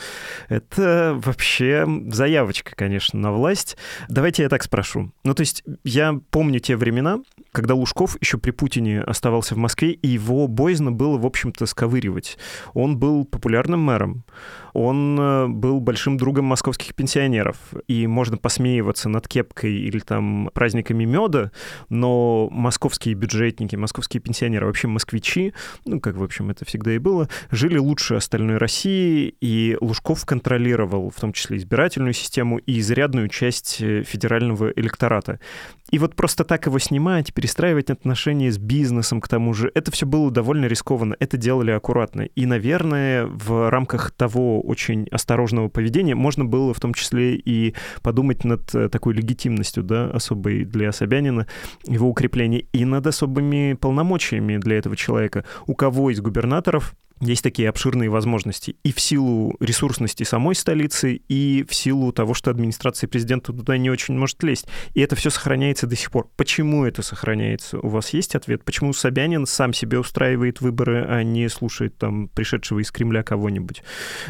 [0.49, 3.77] это вообще заявочка, конечно, на власть.
[4.09, 5.11] Давайте я так спрошу.
[5.23, 7.19] Ну то есть я помню те времена,
[7.51, 12.37] когда Лужков еще при Путине оставался в Москве, и его боязно было, в общем-то, сковыривать.
[12.73, 14.23] Он был популярным мэром,
[14.73, 21.03] он э, был большим другом московских пенсионеров, и можно посмеиваться над кепкой или там праздниками
[21.03, 21.51] меда,
[21.89, 25.53] но московские бюджетники, московские пенсионеры, вообще москвичи,
[25.85, 31.09] ну, как, в общем, это всегда и было, жили лучше остальной России, и Лужков контролировал
[31.09, 35.39] в том числе избирательную систему и изрядную часть э, федерального электората.
[35.91, 40.05] И вот просто так его снимать, перестраивать отношения с бизнесом, к тому же, это все
[40.05, 41.15] было довольно рискованно.
[41.19, 42.21] Это делали аккуратно.
[42.21, 48.45] И, наверное, в рамках того очень осторожного поведения можно было в том числе и подумать
[48.45, 51.45] над э, такой легитимностью, да, особой для Собянина,
[51.85, 55.43] его укрепления, и над особыми полномочиями для этого человека.
[55.67, 61.63] У кого из губернаторов есть такие обширные возможности и в силу ресурсности самой столицы, и
[61.67, 64.67] в силу того, что администрация президента туда не очень может лезть.
[64.93, 66.29] И это все сохраняется до сих пор.
[66.35, 67.79] Почему это сохраняется?
[67.79, 68.63] У вас есть ответ?
[68.63, 73.83] Почему Собянин сам себе устраивает выборы, а не слушает там пришедшего из Кремля кого-нибудь?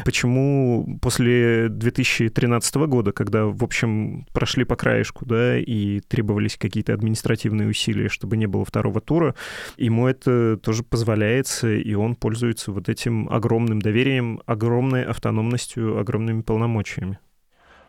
[0.04, 7.68] Почему после 2013 года, когда, в общем, прошли по краешку, да, и требовались какие-то административные
[7.68, 9.34] усилия, чтобы не было второго тура,
[9.76, 17.18] ему это тоже позволяется, и он пользуется вот этим огромным доверием, огромной автономностью, огромными полномочиями?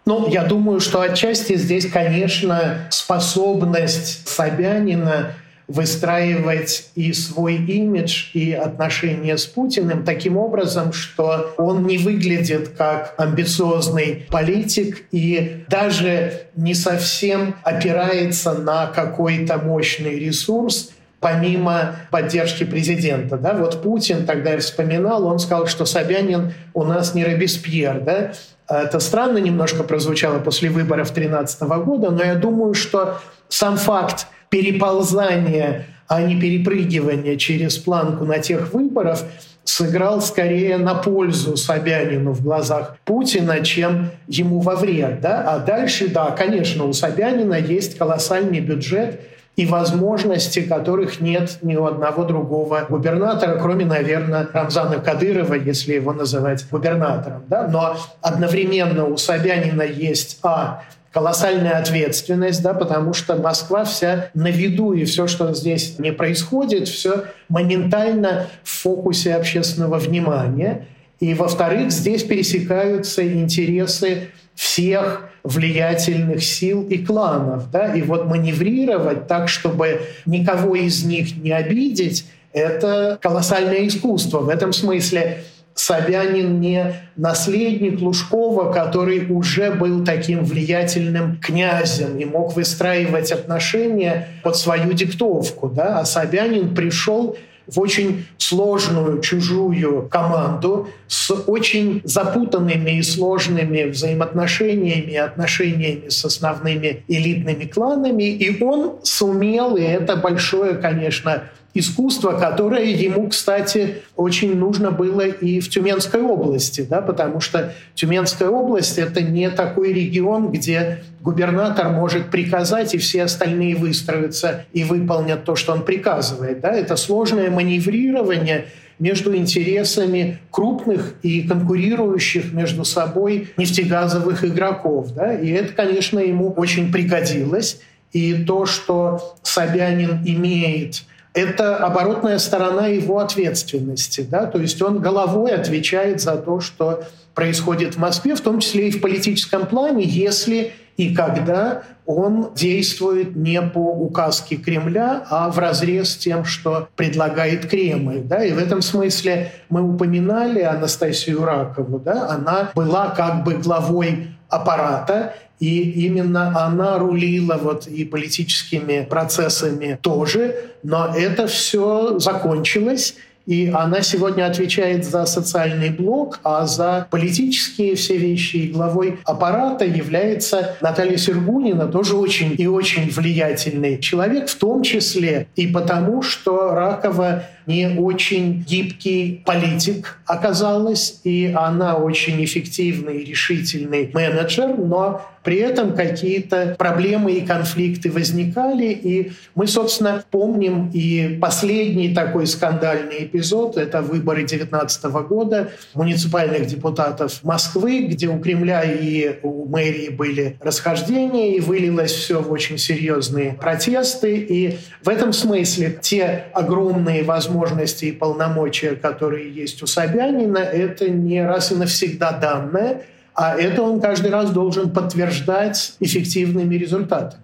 [0.05, 5.33] Ну, я думаю, что отчасти здесь, конечно, способность Собянина
[5.67, 13.15] выстраивать и свой имидж, и отношения с Путиным таким образом, что он не выглядит как
[13.17, 20.91] амбициозный политик и даже не совсем опирается на какой-то мощный ресурс,
[21.23, 23.37] помимо поддержки президента.
[23.37, 23.53] Да?
[23.53, 28.01] Вот Путин тогда вспоминал, он сказал, что Собянин у нас не Робеспьер.
[28.01, 28.33] Да?
[28.67, 35.85] Это странно немножко прозвучало после выборов 2013 года, но я думаю, что сам факт переползания,
[36.07, 39.19] а не перепрыгивания через планку на тех выборах
[39.63, 45.21] сыграл скорее на пользу Собянину в глазах Путина, чем ему во вред.
[45.21, 45.43] Да?
[45.47, 49.21] А дальше, да, конечно, у Собянина есть колоссальный бюджет–
[49.55, 56.11] и возможности, которых нет ни у одного другого губернатора, кроме, наверное, Рамзана Кадырова, если его
[56.11, 57.43] называть губернатором.
[57.47, 57.67] Да?
[57.67, 64.93] Но одновременно у Собянина есть а колоссальная ответственность, да, потому что Москва вся на виду,
[64.93, 70.87] и все, что здесь не происходит, все моментально в фокусе общественного внимания.
[71.19, 77.69] И, во-вторых, здесь пересекаются интересы всех влиятельных сил и кланов.
[77.69, 77.93] Да?
[77.93, 84.39] И вот маневрировать так, чтобы никого из них не обидеть, это колоссальное искусство.
[84.39, 85.43] В этом смысле
[85.75, 94.55] Собянин не наследник Лужкова, который уже был таким влиятельным князем и мог выстраивать отношения под
[94.55, 95.67] свою диктовку.
[95.69, 95.99] Да?
[95.99, 97.35] А Собянин пришел
[97.67, 107.65] в очень сложную чужую команду с очень запутанными и сложными взаимоотношениями, отношениями с основными элитными
[107.65, 108.23] кланами.
[108.23, 111.43] И он сумел, и это большое, конечно,
[111.73, 118.49] искусство, которое ему, кстати, очень нужно было и в Тюменской области, да, потому что Тюменская
[118.49, 125.45] область— это не такой регион, где губернатор может приказать, и все остальные выстроятся и выполнят
[125.45, 126.59] то, что он приказывает.
[126.59, 126.71] Да.
[126.73, 128.65] Это сложное маневрирование
[128.99, 135.13] между интересами крупных и конкурирующих между собой нефтегазовых игроков.
[135.13, 135.33] Да.
[135.33, 137.79] И это, конечно, ему очень пригодилось.
[138.11, 141.03] И то, что Собянин имеет
[141.33, 144.25] это оборотная сторона его ответственности.
[144.29, 144.45] Да?
[144.45, 147.03] То есть он головой отвечает за то, что
[147.33, 153.35] происходит в Москве, в том числе и в политическом плане, если и когда он действует
[153.35, 158.21] не по указке Кремля, а в разрез с тем, что предлагает Кремль.
[158.23, 158.43] Да?
[158.43, 161.97] И в этом смысле мы упоминали Анастасию Ракову.
[161.97, 162.29] Да?
[162.29, 170.55] Она была как бы главой аппарата, и именно она рулила вот и политическими процессами тоже,
[170.83, 173.15] но это все закончилось,
[173.45, 178.57] и она сегодня отвечает за социальный блок, а за политические все вещи.
[178.57, 185.47] И главой аппарата является Наталья Сергунина, тоже очень и очень влиятельный человек, в том числе
[185.55, 194.77] и потому, что Ракова не очень гибкий политик оказалась, и она очень эффективный, решительный менеджер,
[194.77, 198.85] но при этом какие-то проблемы и конфликты возникали.
[198.85, 203.77] И мы, собственно, помним и последний такой скандальный эпизод.
[203.77, 211.57] Это выборы 2019 года муниципальных депутатов Москвы, где у Кремля и у мэрии были расхождения,
[211.57, 214.37] и вылилось все в очень серьезные протесты.
[214.37, 221.43] И в этом смысле те огромные возможности и полномочия, которые есть у Собянина, это не
[221.43, 223.01] раз и навсегда данное,
[223.35, 227.41] а это он каждый раз должен подтверждать эффективными результатами.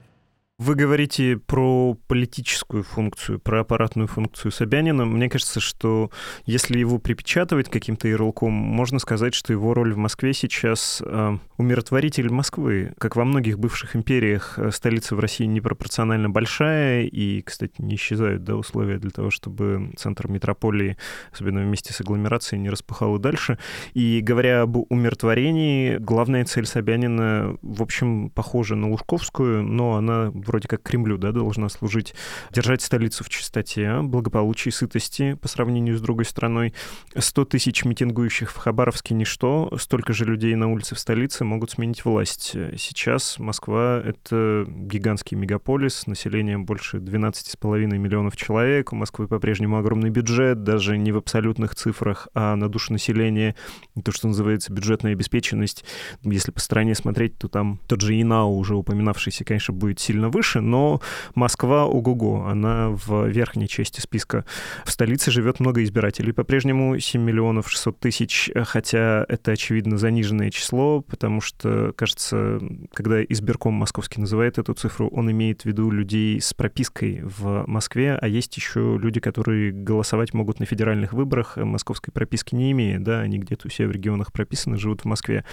[0.59, 5.05] Вы говорите про политическую функцию, про аппаратную функцию Собянина.
[5.05, 6.11] Мне кажется, что
[6.45, 12.29] если его припечатывать каким-то ярлыком, можно сказать, что его роль в Москве сейчас э, умиротворитель
[12.29, 12.91] Москвы.
[12.97, 18.43] Как во многих бывших империях, э, столица в России непропорционально большая, и, кстати, не исчезают
[18.43, 20.97] да, условия для того, чтобы центр метрополии,
[21.31, 23.59] особенно вместе с агломерацией, не распыхал и дальше.
[23.93, 30.67] И говоря об умиротворении, главная цель Собянина, в общем, похожа на Лужковскую, но она вроде
[30.67, 32.13] как Кремлю, да, должна служить,
[32.51, 36.73] держать столицу в чистоте, благополучии, сытости по сравнению с другой страной.
[37.15, 42.03] 100 тысяч митингующих в Хабаровске ничто, столько же людей на улице в столице могут сменить
[42.03, 42.55] власть.
[42.77, 50.63] Сейчас Москва— это гигантский мегаполис, населением больше 12,5 миллионов человек, у Москвы по-прежнему огромный бюджет,
[50.63, 53.55] даже не в абсолютных цифрах, а на душу населения,
[54.03, 55.85] то, что называется бюджетная обеспеченность.
[56.23, 60.38] Если по стране смотреть, то там тот же ИНАУ, уже упоминавшийся, конечно, будет сильно выше,
[60.39, 61.01] выше, но
[61.35, 64.45] Москва ого-го, она в верхней части списка.
[64.85, 71.01] В столице живет много избирателей, по-прежнему 7 миллионов 600 тысяч, хотя это, очевидно, заниженное число,
[71.01, 72.61] потому что, кажется,
[72.93, 78.17] когда избирком московский называет эту цифру, он имеет в виду людей с пропиской в Москве,
[78.21, 82.97] а есть еще люди, которые голосовать могут на федеральных выборах, а московской прописки не имея,
[82.99, 85.43] да, они где-то у себя в регионах прописаны, живут в Москве.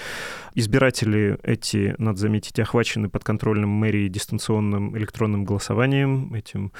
[0.54, 6.72] Избиратели эти, надо заметить, охвачены под контролем мэрии дистанционно электронным, электронным голосованием, этим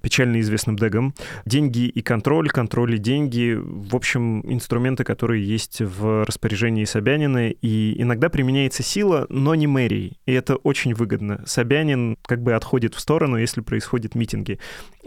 [0.00, 1.14] печально известным дегом.
[1.46, 8.00] Деньги и контроль, контроль и деньги, в общем, инструменты, которые есть в распоряжении Собянина, и
[8.00, 11.42] иногда применяется сила, но не мэрии, и это очень выгодно.
[11.46, 14.58] Собянин как бы отходит в сторону, если происходят митинги.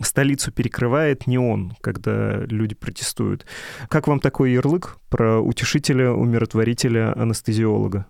[0.01, 3.45] Столицу перекрывает не он, когда люди протестуют.
[3.89, 8.05] Как вам такой ярлык про утешителя, умиротворителя, анестезиолога?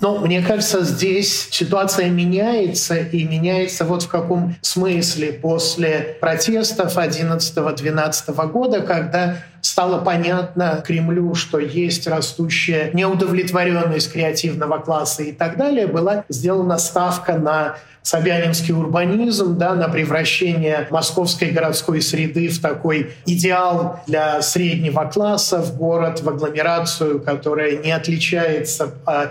[0.00, 5.32] Но мне кажется, здесь ситуация меняется, и меняется вот в каком смысле.
[5.32, 15.32] После протестов 11-12 года, когда стало понятно Кремлю, что есть растущая неудовлетворенность креативного класса и
[15.32, 22.60] так далее, была сделана ставка на собянинский урбанизм, да, на превращение московской городской среды в
[22.60, 29.30] такой идеал для среднего класса, в город, в агломерацию, которая не отличается, а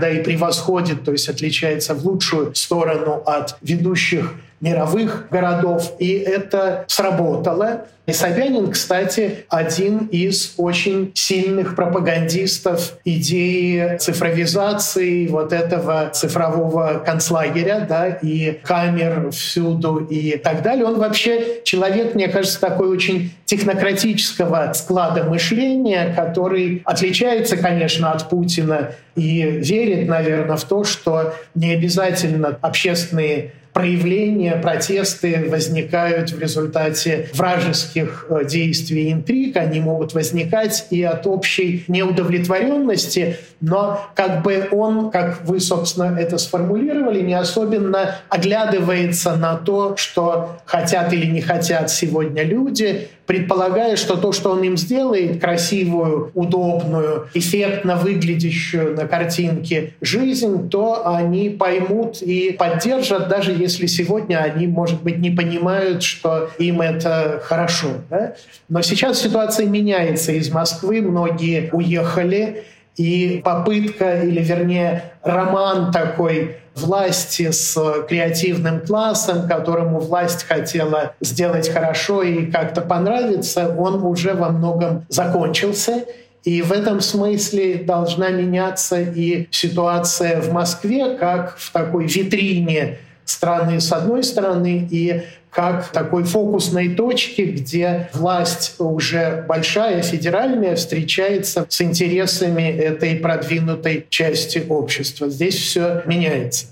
[0.00, 5.94] иногда и превосходит, то есть отличается в лучшую сторону от ведущих мировых городов.
[5.98, 7.86] И это сработало.
[8.06, 18.08] И Собянин, кстати, один из очень сильных пропагандистов идеи цифровизации вот этого цифрового концлагеря, да,
[18.08, 20.86] и камер всюду и так далее.
[20.86, 28.92] Он вообще человек, мне кажется, такой очень технократического склада мышления, который отличается, конечно, от Путина
[29.14, 38.26] и верит, наверное, в то, что не обязательно общественные проявления, протесты возникают в результате вражеских
[38.28, 45.42] э, действий интриг, они могут возникать и от общей неудовлетворенности, но как бы он, как
[45.44, 52.42] вы, собственно, это сформулировали, не особенно оглядывается на то, что хотят или не хотят сегодня
[52.42, 60.68] люди, предполагая, что то, что он им сделает, красивую, удобную, эффектно выглядящую на картинке жизнь,
[60.68, 66.80] то они поймут и поддержат, даже если сегодня они, может быть, не понимают, что им
[66.80, 67.98] это хорошо.
[68.10, 68.34] Да?
[68.68, 70.32] Но сейчас ситуация меняется.
[70.32, 72.64] Из Москвы многие уехали,
[72.96, 82.22] и попытка, или вернее роман такой власти с креативным классом, которому власть хотела сделать хорошо
[82.22, 86.04] и как-то понравиться, он уже во многом закончился.
[86.44, 93.80] И в этом смысле должна меняться и ситуация в Москве, как в такой витрине страны
[93.80, 101.80] с одной стороны и как такой фокусной точки, где власть уже большая, федеральная, встречается с
[101.82, 105.28] интересами этой продвинутой части общества.
[105.28, 106.66] Здесь все меняется.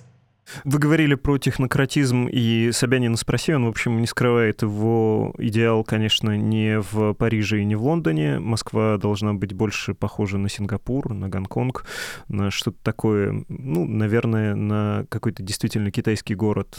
[0.65, 6.37] Вы говорили про технократизм, и Собянин спросил, он, в общем, не скрывает его идеал, конечно,
[6.37, 8.39] не в Париже и не в Лондоне.
[8.39, 11.85] Москва должна быть больше похожа на Сингапур, на Гонконг,
[12.29, 16.79] на что-то такое, ну, наверное, на какой-то действительно китайский город.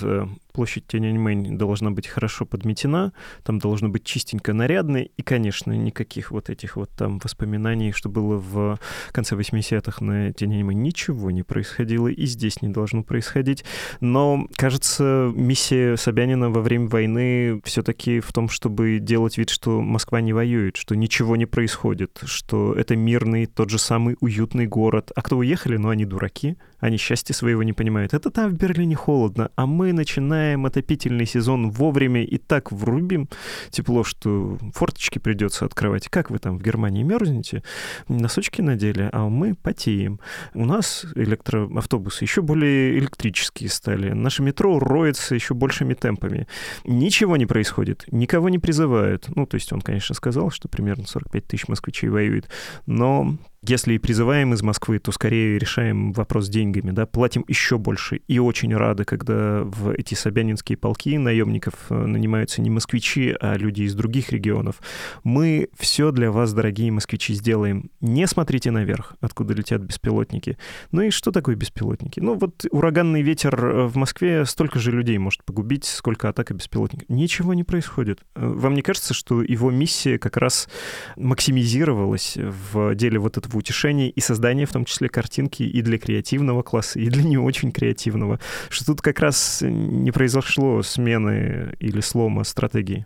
[0.59, 6.49] Площадь Тяньаньмэнь должна быть хорошо подметена, там должно быть чистенько, нарядно, и, конечно, никаких вот
[6.49, 8.77] этих вот там воспоминаний, что было в
[9.13, 10.81] конце 80-х на Тяньаньмэнь.
[10.81, 13.63] Ничего не происходило, и здесь не должно происходить.
[14.01, 20.19] Но, кажется, миссия Собянина во время войны все-таки в том, чтобы делать вид, что Москва
[20.19, 25.13] не воюет, что ничего не происходит, что это мирный, тот же самый уютный город.
[25.15, 28.13] А кто уехали, ну, они дураки, они счастья своего не понимают.
[28.13, 33.29] Это там в Берлине холодно, а мы начинаем отопительный сезон вовремя и так врубим
[33.69, 36.09] тепло, что форточки придется открывать.
[36.09, 37.63] Как вы там в Германии мерзнете?
[38.07, 40.19] Носочки надели, а мы потеем.
[40.53, 44.11] У нас электроавтобусы еще более электрические стали.
[44.11, 46.47] Наше метро роется еще большими темпами.
[46.85, 49.27] Ничего не происходит, никого не призывают.
[49.35, 52.49] Ну, то есть он, конечно, сказал, что примерно 45 тысяч москвичей воюет,
[52.85, 53.37] но
[53.67, 58.17] если и призываем из Москвы, то скорее решаем вопрос деньгами, да, платим еще больше.
[58.27, 63.81] И очень рады, когда в эти собянинские полки наемников э, нанимаются не москвичи, а люди
[63.83, 64.79] из других регионов.
[65.23, 67.91] Мы все для вас, дорогие москвичи, сделаем.
[67.99, 70.57] Не смотрите наверх, откуда летят беспилотники.
[70.91, 72.21] Ну и что такое беспилотники?
[72.21, 77.09] Ну вот ураганный ветер э, в Москве столько же людей может погубить, сколько атака беспилотников.
[77.09, 78.21] Ничего не происходит.
[78.35, 80.69] Э, вам не кажется, что его миссия как раз
[81.17, 85.97] максимизировалась в деле вот этого в утешении и создание в том числе картинки и для
[85.97, 88.39] креативного класса, и для не очень креативного,
[88.69, 93.05] что тут как раз не произошло смены или слома стратегии.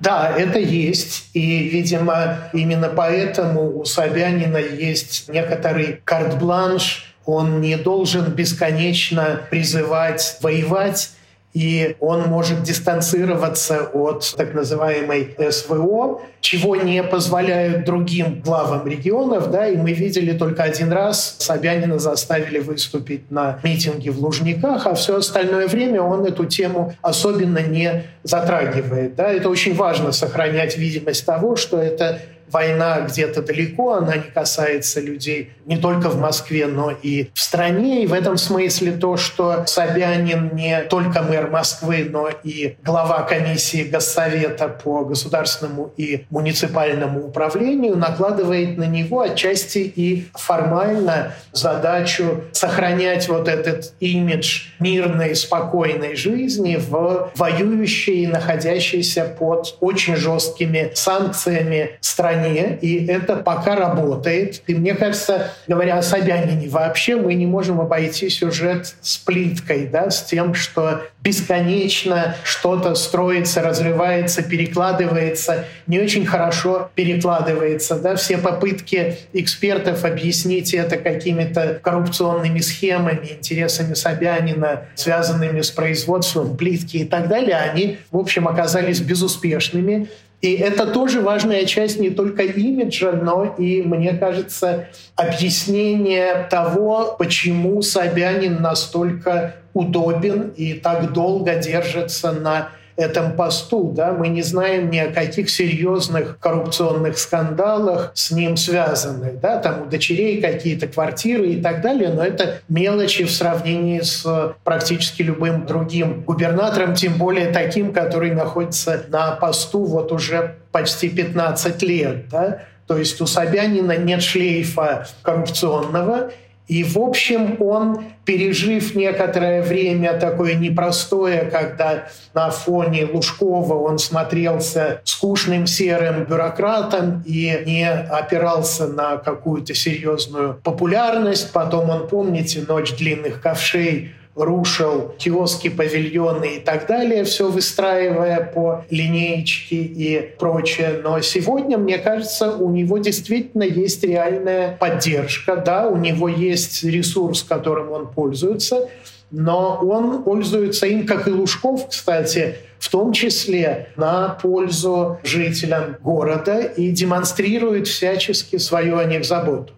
[0.00, 1.30] Да, это есть.
[1.34, 7.14] И, видимо, именно поэтому у Собянина есть некоторый карт-бланш.
[7.24, 11.10] Он не должен бесконечно призывать воевать,
[11.54, 19.50] и он может дистанцироваться от так называемой СВО, чего не позволяют другим главам регионов.
[19.50, 24.94] Да, и мы видели только один раз Собянина заставили выступить на митинге в Лужниках, а
[24.94, 29.16] все остальное время он эту тему особенно не затрагивает.
[29.16, 29.32] Да.
[29.32, 32.20] Это очень важно сохранять видимость того, что это
[32.50, 38.04] война где-то далеко, она не касается людей не только в Москве, но и в стране.
[38.04, 43.84] И в этом смысле то, что Собянин не только мэр Москвы, но и глава комиссии
[43.84, 53.48] Госсовета по государственному и муниципальному управлению, накладывает на него отчасти и формально задачу сохранять вот
[53.48, 63.06] этот имидж мирной, спокойной жизни в воюющей, находящейся под очень жесткими санкциями стране стране, и
[63.06, 64.62] это пока работает.
[64.66, 70.10] И мне кажется, говоря о Собянине вообще, мы не можем обойти сюжет с плиткой, да,
[70.10, 77.98] с тем, что бесконечно что-то строится, развивается, перекладывается, не очень хорошо перекладывается.
[77.98, 78.16] Да?
[78.16, 87.04] Все попытки экспертов объяснить это какими-то коррупционными схемами, интересами Собянина, связанными с производством плитки и
[87.04, 90.08] так далее, они, в общем, оказались безуспешными.
[90.40, 97.82] И это тоже важная часть не только имиджа, но и, мне кажется, объяснение того, почему
[97.82, 103.92] Собянин настолько удобен и так долго держится на этом посту.
[103.94, 104.12] Да?
[104.12, 109.40] Мы не знаем ни о каких серьезных коррупционных скандалах с ним связанных.
[109.40, 109.58] Да?
[109.58, 115.22] Там у дочерей какие-то квартиры и так далее, но это мелочи в сравнении с практически
[115.22, 122.28] любым другим губернатором, тем более таким, который находится на посту вот уже почти 15 лет.
[122.28, 122.62] Да?
[122.88, 126.30] То есть у Собянина нет шлейфа коррупционного,
[126.68, 135.00] и, в общем, он, пережив некоторое время такое непростое, когда на фоне Лужкова он смотрелся
[135.04, 141.52] скучным серым бюрократом и не опирался на какую-то серьезную популярность.
[141.52, 148.84] Потом он, помните, «Ночь длинных ковшей», рушил киоски, павильоны и так далее, все выстраивая по
[148.90, 151.00] линеечке и прочее.
[151.02, 157.42] Но сегодня, мне кажется, у него действительно есть реальная поддержка, да, у него есть ресурс,
[157.42, 158.88] которым он пользуется,
[159.30, 166.60] но он пользуется им, как и Лужков, кстати, в том числе на пользу жителям города
[166.60, 169.74] и демонстрирует всячески свою о них заботу.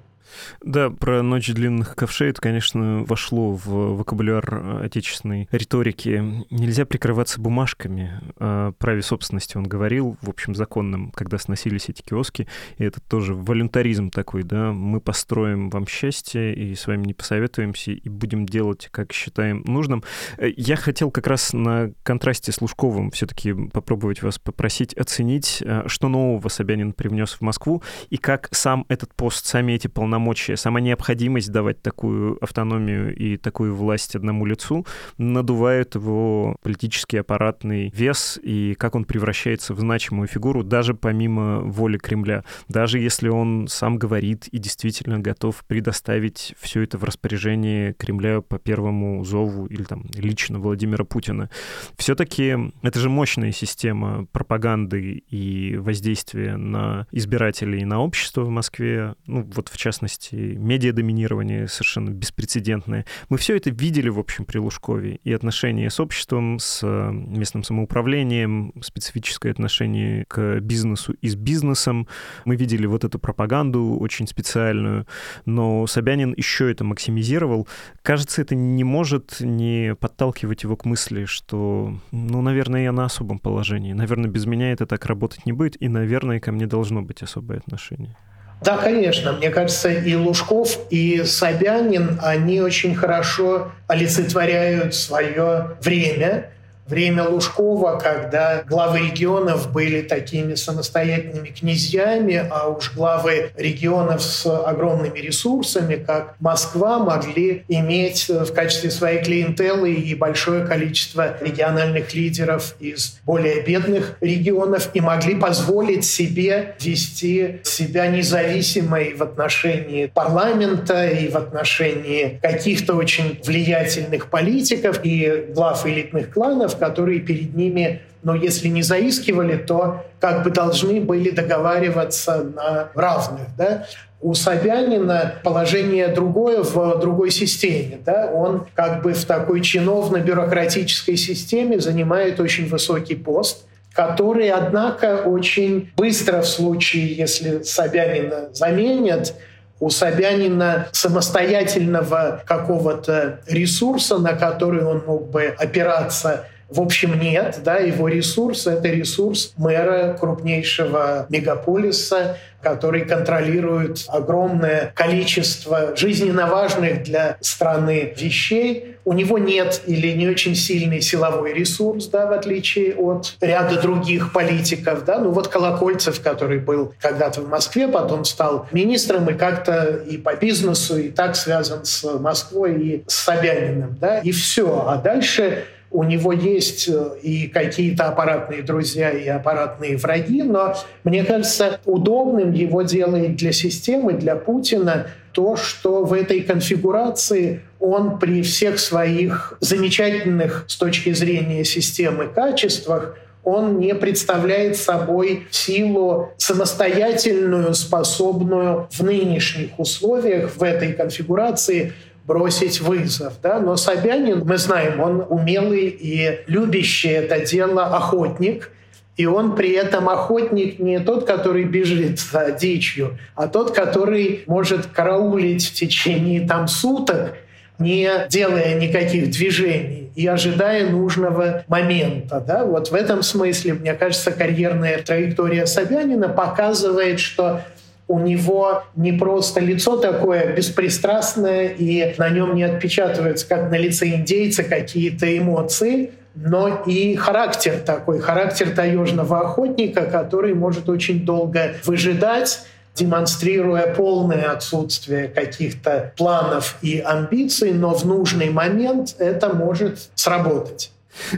[0.63, 6.45] Да, про «Ночь длинных ковшей» это, конечно, вошло в вокабуляр отечественной риторики.
[6.51, 8.21] Нельзя прикрываться бумажками.
[8.37, 12.47] О праве собственности он говорил, в общем, законным, когда сносились эти киоски.
[12.77, 14.73] И это тоже волюнтаризм такой, да.
[14.73, 20.05] Мы построим вам счастье и с вами не посоветуемся, и будем делать, как считаем нужным.
[20.39, 26.49] Я хотел как раз на контрасте с Лужковым все-таки попробовать вас попросить оценить, что нового
[26.49, 31.51] Собянин привнес в Москву, и как сам этот пост, сами эти полномочия вообще сама необходимость
[31.53, 34.87] давать такую автономию и такую власть одному лицу
[35.19, 41.99] надувает его политический аппаратный вес и как он превращается в значимую фигуру даже помимо воли
[41.99, 42.45] Кремля.
[42.69, 48.59] Даже если он сам говорит и действительно готов предоставить все это в распоряжение Кремля по
[48.59, 51.51] первому зову или там лично Владимира Путина.
[51.97, 59.15] Все-таки это же мощная система пропаганды и воздействия на избирателей и на общество в Москве.
[59.27, 63.07] Ну, вот в частности, медиадоминирование совершенно беспрецедентное.
[63.29, 65.21] Мы все это видели, в общем, при Лужкове.
[65.25, 72.09] И отношения с обществом, с э, местным самоуправлением, специфическое отношение к бизнесу и с бизнесом.
[72.45, 75.07] Мы видели вот эту пропаганду очень специальную,
[75.45, 77.69] но Собянин еще это максимизировал.
[78.03, 83.39] Кажется, это не может не подталкивать его к мысли, что, ну, наверное, я на особом
[83.39, 83.93] положении.
[83.93, 87.59] Наверное, без меня это так работать не будет, и, наверное, ко мне должно быть особое
[87.59, 88.17] отношение.
[88.63, 89.33] Да, конечно.
[89.33, 96.51] Мне кажется, и Лужков, и Собянин, они очень хорошо олицетворяют свое время
[96.91, 105.19] время Лужкова, когда главы регионов были такими самостоятельными князьями, а уж главы регионов с огромными
[105.19, 113.21] ресурсами, как Москва, могли иметь в качестве своей клиентелы и большое количество региональных лидеров из
[113.25, 121.37] более бедных регионов и могли позволить себе вести себя независимой в отношении парламента и в
[121.37, 128.83] отношении каких-то очень влиятельных политиков и глав элитных кланов, которые перед ними, ну, если не
[128.83, 133.47] заискивали, то как бы должны были договариваться на равных.
[133.57, 133.87] Да?
[134.21, 138.01] У Собянина положение другое в другой системе.
[138.05, 138.31] Да?
[138.35, 146.43] Он как бы в такой чиновно-бюрократической системе занимает очень высокий пост, который, однако, очень быстро
[146.43, 149.35] в случае, если Собянина заменят,
[149.81, 157.61] у Собянина самостоятельного какого-то ресурса, на который он мог бы опираться, в общем, нет.
[157.65, 167.37] Да, его ресурс— это ресурс мэра крупнейшего мегаполиса, который контролирует огромное количество жизненно важных для
[167.41, 168.97] страны вещей.
[169.05, 174.33] У него нет или не очень сильный силовой ресурс, да, в отличие от ряда других
[174.33, 175.05] политиков.
[175.05, 175.19] Да.
[175.19, 180.37] Ну вот Колокольцев, который был когда-то в Москве, потом стал министром и как-то и по
[180.37, 183.97] бизнесу, и так связан с Москвой и с Собяниным.
[184.01, 184.19] Да.
[184.19, 184.85] И все.
[184.87, 191.25] А дальше у него есть э, и какие-то аппаратные друзья, и аппаратные враги, но мне
[191.25, 198.43] кажется, удобным его делает для системы, для Путина то, что в этой конфигурации он при
[198.43, 208.87] всех своих замечательных с точки зрения системы качествах он не представляет собой силу самостоятельную, способную
[208.91, 211.95] в нынешних условиях, в этой конфигурации
[212.31, 213.33] бросить вызов.
[213.43, 213.59] Да?
[213.59, 218.71] Но Собянин, мы знаем, он умелый и любящий это дело охотник,
[219.17, 224.87] и он при этом охотник не тот, который бежит за дичью, а тот, который может
[224.87, 227.35] караулить в течение там суток,
[227.81, 232.39] не делая никаких движений и ожидая нужного момента.
[232.47, 232.65] Да?
[232.65, 237.63] Вот в этом смысле, мне кажется, карьерная траектория Собянина показывает, что
[238.11, 244.09] у него не просто лицо такое беспристрастное, и на нем не отпечатываются, как на лице
[244.09, 252.63] индейца, какие-то эмоции, но и характер такой, характер таежного охотника, который может очень долго выжидать,
[252.97, 260.91] демонстрируя полное отсутствие каких-то планов и амбиций, но в нужный момент это может сработать.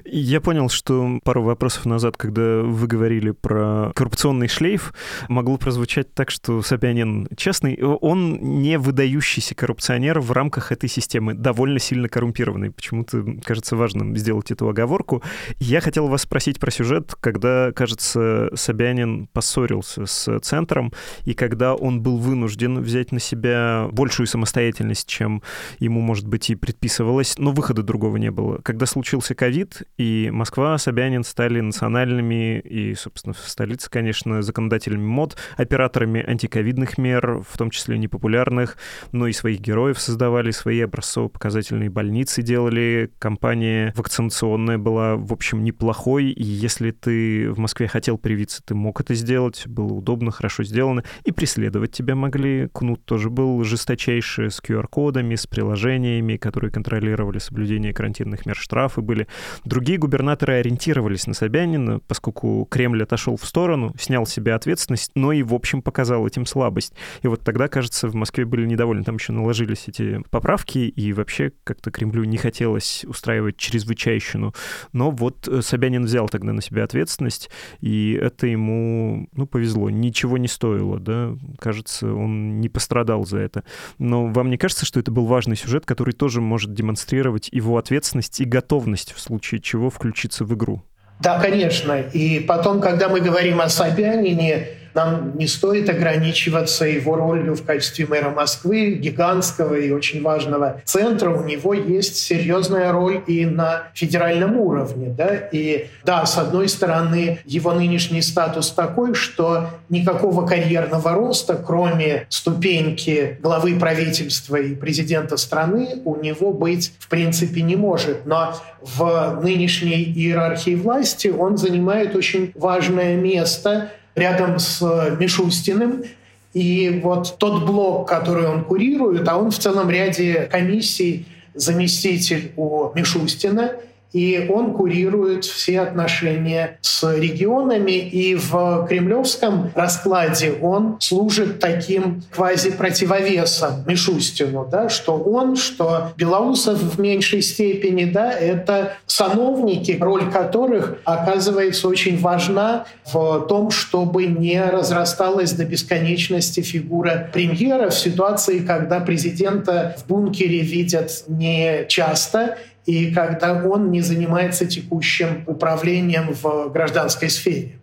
[0.05, 4.93] Я понял, что пару вопросов назад, когда вы говорили про коррупционный шлейф,
[5.29, 11.79] могло прозвучать так, что Собянин честный, он не выдающийся коррупционер в рамках этой системы, довольно
[11.79, 12.71] сильно коррумпированный.
[12.71, 15.23] Почему-то кажется важным сделать эту оговорку.
[15.59, 20.93] Я хотел вас спросить про сюжет, когда, кажется, Собянин поссорился с центром,
[21.25, 25.43] и когда он был вынужден взять на себя большую самостоятельность, чем
[25.79, 28.59] ему, может быть, и предписывалось, но выхода другого не было.
[28.63, 35.37] Когда случился ковид, и Москва, Собянин стали национальными и, собственно, в столице, конечно, законодателями мод,
[35.57, 38.77] операторами антиковидных мер, в том числе непопулярных,
[39.13, 46.27] но и своих героев создавали, свои образцово-показательные больницы делали, компания вакцинационная была, в общем, неплохой,
[46.27, 51.05] и если ты в Москве хотел привиться, ты мог это сделать, было удобно, хорошо сделано,
[51.25, 52.69] и преследовать тебя могли.
[52.73, 59.27] Кнут тоже был жесточайший, с QR-кодами, с приложениями, которые контролировали соблюдение карантинных мер, штрафы были.
[59.65, 65.43] Другие губернаторы ориентировались на Собянина, поскольку Кремль отошел в сторону, снял себе ответственность, но и,
[65.43, 66.95] в общем, показал этим слабость.
[67.23, 69.05] И вот тогда, кажется, в Москве были недовольны.
[69.05, 74.55] Там еще наложились эти поправки, и вообще как-то Кремлю не хотелось устраивать чрезвычайщину.
[74.93, 77.51] Но вот э, Собянин взял тогда на себя ответственность,
[77.81, 79.91] и это ему, ну, повезло.
[79.91, 81.37] Ничего не стоило, да.
[81.59, 83.65] Кажется, он не пострадал за это.
[83.99, 88.41] Но вам не кажется, что это был важный сюжет, который тоже может демонстрировать его ответственность
[88.41, 90.83] и готовность в случае случае чего включиться в игру.
[91.21, 92.01] Да, конечно.
[92.01, 98.07] И потом, когда мы говорим о Собянине, нам не стоит ограничиваться его ролью в качестве
[98.07, 101.31] мэра Москвы, гигантского и очень важного центра.
[101.31, 105.09] У него есть серьезная роль и на федеральном уровне.
[105.09, 105.35] Да?
[105.53, 113.39] И да, с одной стороны, его нынешний статус такой, что никакого карьерного роста, кроме ступеньки
[113.41, 118.27] главы правительства и президента страны, у него быть в принципе не может.
[118.27, 126.05] Но в нынешней иерархии власти он занимает очень важное место– рядом с э, Мишустиным.
[126.53, 132.91] И вот тот блок, который он курирует, а он в целом ряде комиссий заместитель у
[132.95, 133.73] Мишустина–
[134.13, 143.85] и он курирует все отношения с регионами, и в кремлевском раскладе он служит таким квази-противовесом
[143.87, 151.89] Мишустину, да, что он, что Белоусов в меньшей степени, да, это сановники, роль которых оказывается
[151.89, 159.97] очень важна в том, чтобы не разрасталась до бесконечности фигура премьера в ситуации, когда президента
[159.99, 167.79] в бункере видят не часто, и когда он не занимается текущим управлением в гражданской сфере.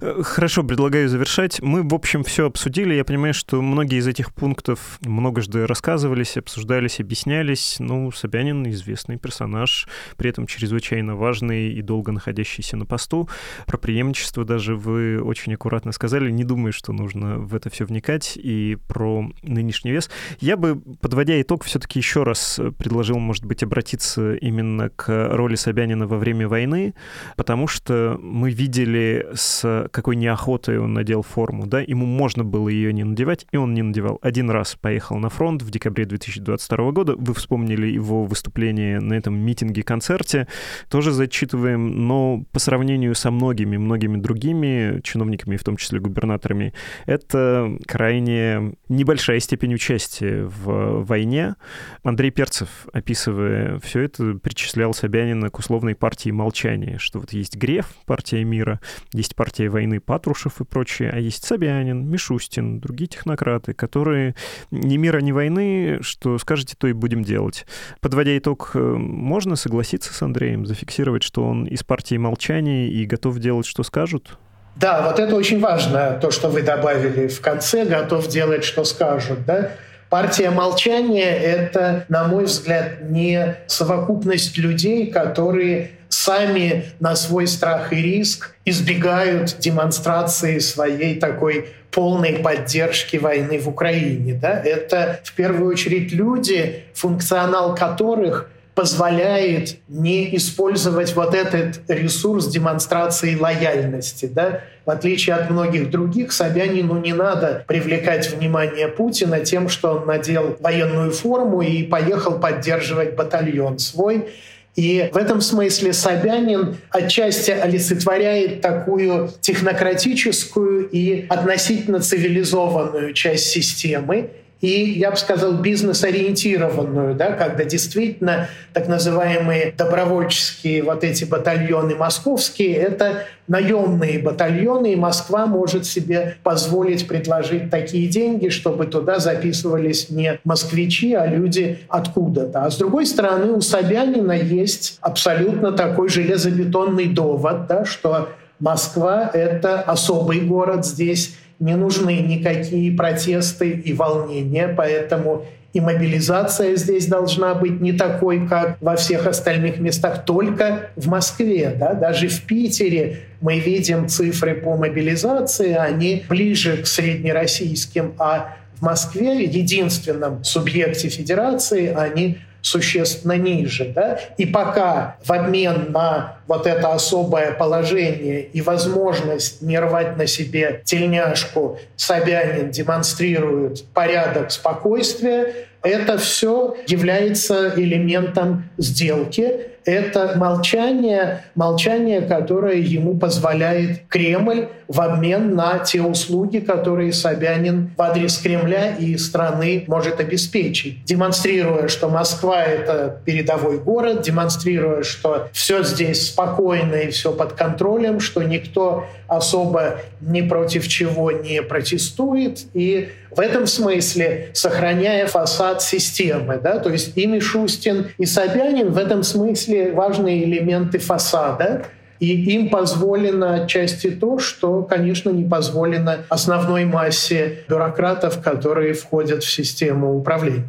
[0.00, 1.60] Э, хорошо, предлагаю завершать.
[1.60, 2.94] Мы, в общем, все обсудили.
[2.94, 7.76] Я понимаю, что многие из этих пунктов многожды рассказывались, обсуждались, объяснялись.
[7.78, 13.28] Ну, Собянин известный персонаж, при этом чрезвычайно важный и долго находящийся на посту.
[13.66, 16.30] Про преемничество даже вы очень аккуратно сказали.
[16.30, 18.36] Не думаю, что нужно в это все вникать.
[18.36, 20.10] И про нынешний вес.
[20.40, 26.06] Я бы, подводя итог, все-таки еще раз предложил, может быть, обратиться именно к роли Собянина
[26.06, 26.94] во время войны,
[27.36, 32.92] потому что мы видели с какой неохотой он надел форму, да, ему можно было ее
[32.92, 34.18] не надевать, и он не надевал.
[34.22, 39.38] Один раз поехал на фронт в декабре 2022 года, вы вспомнили его выступление на этом
[39.38, 40.46] митинге-концерте,
[40.88, 46.72] тоже зачитываем, но по сравнению со многими-многими другими чиновниками, в том числе губернаторами,
[47.06, 51.54] это крайне небольшая степень участия в войне.
[52.02, 57.86] Андрей Перцев, описывая все это, причислял Собянина к условной партии молчания, что вот есть Греф,
[58.06, 58.80] партия мира,
[59.12, 64.34] есть партия войны Патрушев и прочее, а есть Собянин, Мишустин, другие технократы, которые
[64.70, 67.66] ни мира, ни войны, что скажете, то и будем делать.
[68.00, 73.38] Подводя итог, э, можно согласиться с Андреем, зафиксировать, что он из партии молчания и готов
[73.38, 74.38] делать, что скажут?
[74.76, 79.44] Да, вот это очень важно, то, что вы добавили в конце, готов делать, что скажут.
[79.44, 79.72] Да?
[80.08, 87.96] Партия молчания– это, на мой взгляд, не совокупность людей, которые сами на свой страх и
[87.96, 94.34] риск избегают демонстрации своей такой полной поддержки войны в Украине.
[94.34, 94.60] Да?
[94.60, 98.50] Это в первую очередь люди, функционал которых–
[98.80, 104.24] позволяет не использовать вот этот ресурс демонстрации лояльности.
[104.24, 104.62] Да?
[104.86, 110.56] В отличие от многих других, Собянину не надо привлекать внимание Путина тем, что он надел
[110.60, 114.30] военную форму и поехал поддерживать батальон свой.
[114.76, 124.30] И в этом смысле Собянин отчасти олицетворяет такую технократическую и относительно цивилизованную часть системы,
[124.60, 132.74] и, я бы сказал, бизнес-ориентированную, да, когда действительно так называемые добровольческие вот эти батальоны московские–
[132.76, 140.38] это наемные батальоны, и Москва может себе позволить предложить такие деньги, чтобы туда записывались не
[140.44, 142.64] москвичи, а люди откуда-то.
[142.64, 148.28] А с другой стороны, у Собянина есть абсолютно такой железобетонный довод, да, что
[148.60, 157.06] Москва— это особый город здесь, не нужны никакие протесты и волнения, поэтому и мобилизация здесь
[157.06, 161.76] должна быть не такой, как во всех остальных местах, только в Москве.
[161.78, 161.94] Да?
[161.94, 169.44] Даже в Питере мы видим цифры по мобилизации, они ближе к среднероссийским, а в Москве,
[169.44, 173.92] единственном субъекте федерации, они существенно ниже.
[173.94, 174.18] Да?
[174.36, 180.82] И пока в обмен на вот это особое положение и возможность не рвать на себе
[180.84, 193.18] тельняшку Собянин демонстрирует порядок спокойствия, это все является элементом сделки, это молчание, молчание, которое ему
[193.18, 200.20] позволяет Кремль в обмен на те услуги, которые Собянин в адрес Кремля и страны может
[200.20, 207.52] обеспечить, демонстрируя, что Москва— это передовой город, демонстрируя, что все здесь спокойно и все под
[207.52, 215.82] контролем, что никто особо ни против чего не протестует, и в этом смысле сохраняя фасад
[215.82, 216.58] системы.
[216.62, 216.78] Да?
[216.78, 221.86] То есть и Мишустин, и Собянин в этом смысле важные элементы фасада,
[222.18, 229.50] и им позволено отчасти то, что, конечно, не позволено основной массе бюрократов, которые входят в
[229.50, 230.64] систему управления.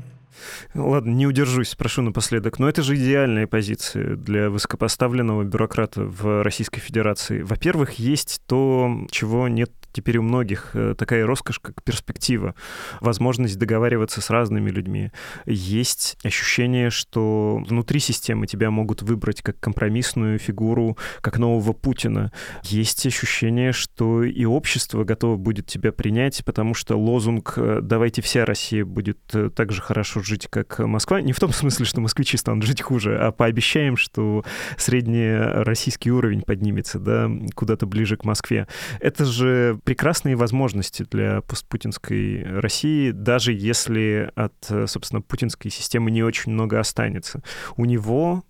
[0.74, 2.60] Ладно, не удержусь, спрошу напоследок.
[2.60, 7.42] Но это же идеальная позиция для высокопоставленного бюрократа в Российской Федерации.
[7.42, 12.56] Во-первых, есть то, чего нет теперь у многих э, такая роскошь, как перспектива,
[13.00, 15.12] возможность договариваться с разными людьми.
[15.46, 22.32] Есть ощущение, что внутри системы тебя могут выбрать как компромиссную фигуру, как нового Путина.
[22.64, 28.86] Есть ощущение, что и общество готово будет тебя принять, потому что лозунг «давайте вся Россия
[28.86, 32.66] будет э, так же хорошо жить, как Москва» не в том смысле, что москвичи станут
[32.66, 34.44] жить хуже, а пообещаем, что
[34.78, 35.32] средний
[35.64, 38.68] российский уровень поднимется да, куда-то ближе к Москве.
[39.00, 44.54] Это же прекрасные возможности для постпутинской России, даже если от,
[44.90, 47.42] собственно, путинской системы не очень много останется.
[47.78, 48.44] У него,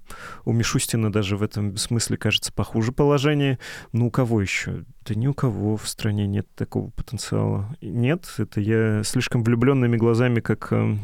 [0.45, 3.59] у Мишустина даже в этом смысле, кажется, похуже положение.
[3.91, 4.85] Ну, у кого еще?
[5.05, 7.75] Да ни у кого в стране нет такого потенциала.
[7.81, 10.95] Нет, это я слишком влюбленными глазами, как э,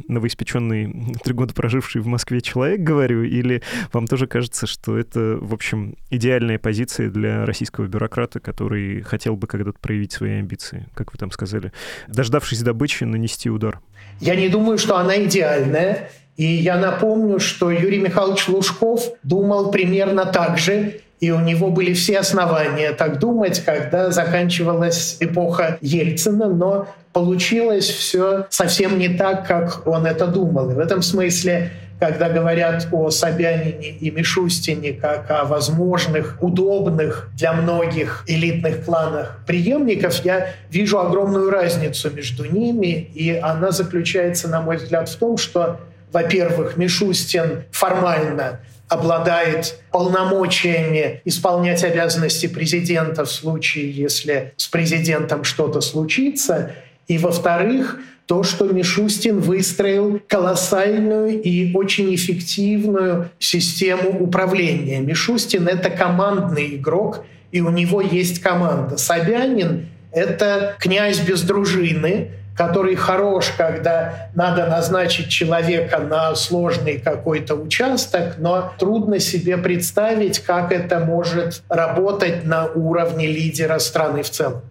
[0.60, 3.62] новоиспеченный, три года проживший в Москве человек говорю, или
[3.94, 9.48] вам тоже кажется, что это, в общем, идеальная позиция для российского бюрократа, который хотел бы
[9.48, 11.72] когда-то проявить свои амбиции, как вы там сказали,
[12.08, 13.80] дождавшись добычи, нанести удар?
[14.20, 16.10] Я не думаю, что она идеальная.
[16.38, 21.94] И я напомню, что Юрий Михайлович Лужков думал примерно так же, и у него были
[21.94, 26.88] все основания так думать, когда заканчивалась эпоха Ельцина, но
[27.18, 30.70] получилось все совсем не так, как он это думал.
[30.70, 37.54] И в этом смысле когда говорят о Собянине и Мишустине как о возможных, удобных для
[37.54, 44.78] многих элитных кланах преемников, я вижу огромную разницу между ними, и она заключается, на мой
[44.78, 45.80] взгляд, в том, что,
[46.12, 48.60] во-первых, Мишустин формально
[48.90, 56.74] обладает полномочиями исполнять обязанности президента в случае, если с президентом что-то случится.
[57.08, 65.00] И, во-вторых, то, что Мишустин выстроил колоссальную и очень эффективную систему управления.
[65.00, 68.98] Мишустин— это командный игрок, и у него есть команда.
[68.98, 78.36] Собянин— это князь без дружины, который хорош, когда надо назначить человека на сложный какой-то участок,
[78.40, 84.62] но трудно себе представить, как это может работать на уровне лидера страны в целом.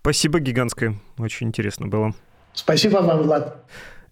[0.00, 0.94] Спасибо гигантское.
[1.18, 2.12] Очень интересно было.
[2.52, 3.56] Спасибо вам, Влад.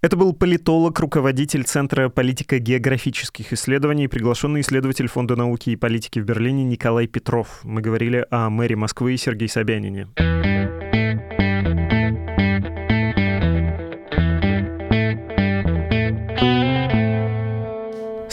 [0.01, 6.63] Это был политолог, руководитель Центра политико-географических исследований, приглашенный исследователь Фонда науки и политики в Берлине
[6.63, 7.61] Николай Петров.
[7.65, 10.07] Мы говорили о мэре Москвы Сергее Собянине.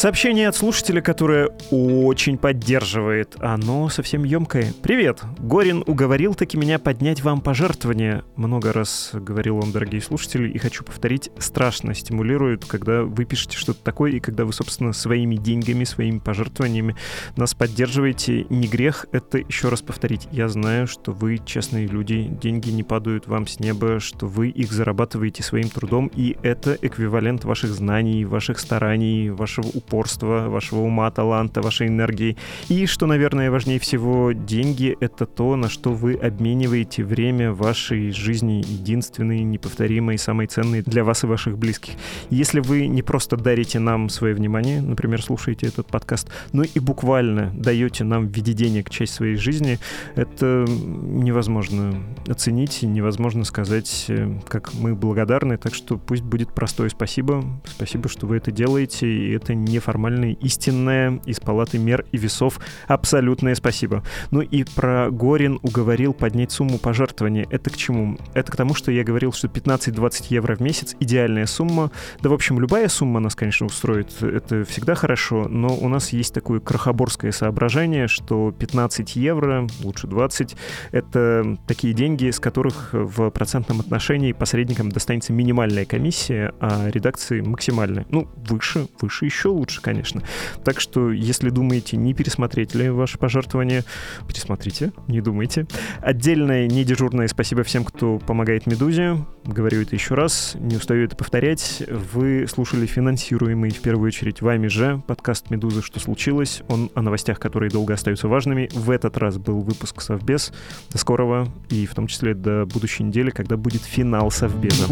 [0.06, 3.36] Сообщение от слушателя, которое очень поддерживает.
[3.40, 4.72] Оно совсем емкое.
[4.84, 5.24] Привет!
[5.40, 8.24] Горин уговорил таки меня поднять вам пожертвования.
[8.36, 13.84] Много раз говорил он, дорогие слушатели, и хочу повторить, страшно стимулирует, когда вы пишете что-то
[13.84, 16.96] такое, и когда вы, собственно, своими деньгами, своими пожертвованиями
[17.36, 18.46] нас поддерживаете.
[18.52, 20.28] Не грех это еще раз повторить.
[20.32, 24.72] Я знаю, что вы честные люди, деньги не падают вам с неба, что вы их
[24.72, 31.10] зарабатываете своим трудом, и это эквивалент ваших знаний, ваших стараний, вашего упорства упорства, вашего ума,
[31.10, 32.36] таланта, вашей энергии.
[32.68, 38.64] И, что, наверное, важнее всего, деньги— это то, на что вы обмениваете время вашей жизни
[38.68, 41.94] единственной, неповторимой, самой ценной для вас и ваших близких.
[42.30, 47.52] Если вы не просто дарите нам свое внимание, например, слушаете этот подкаст, но и буквально
[47.56, 49.80] даете нам в виде денег часть своей жизни,
[50.16, 55.58] это невозможно оценить, невозможно сказать, э, как мы благодарны.
[55.58, 57.44] Так что пусть будет простое спасибо.
[57.66, 62.60] Спасибо, что вы это делаете, и это не неформальное, истинное из палаты мер и весов.
[62.88, 64.04] Абсолютное спасибо.
[64.32, 67.46] Ну и про Горин уговорил поднять сумму пожертвования.
[67.50, 68.18] Это к чему?
[68.34, 71.92] Это к тому, что я говорил, что 15-20 евро в месяц— идеальная сумма.
[72.22, 74.22] Да, в общем, любая сумма нас, конечно, устроит.
[74.22, 80.56] Это всегда хорошо, но у нас есть такое крохоборское соображение, что 15 евро, лучше 20,
[80.92, 88.06] это такие деньги, с которых в процентном отношении посредникам достанется минимальная комиссия, а редакции максимальная.
[88.10, 90.22] Ну, выше, выше еще лучше лучше, конечно.
[90.64, 93.84] Так что, если думаете, не пересмотреть ли ваши пожертвования,
[94.28, 95.66] пересмотрите, не думайте.
[96.02, 99.26] Отдельное, не дежурное спасибо всем, кто помогает «Медузе».
[99.44, 101.84] Говорю это еще раз, не устаю это повторять.
[101.90, 105.82] Вы слушали финансируемый в первую очередь вами же подкаст «Медузы.
[105.82, 106.62] Что случилось?».
[106.68, 108.70] Он о новостях, которые долго остаются важными.
[108.72, 110.54] В этот раз был выпуск «Совбез».
[110.92, 114.86] До скорого и в том числе до будущей недели, когда будет финал «Совбеза».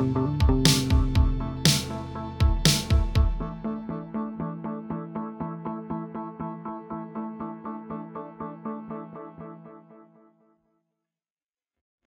[0.00, 0.29] thank you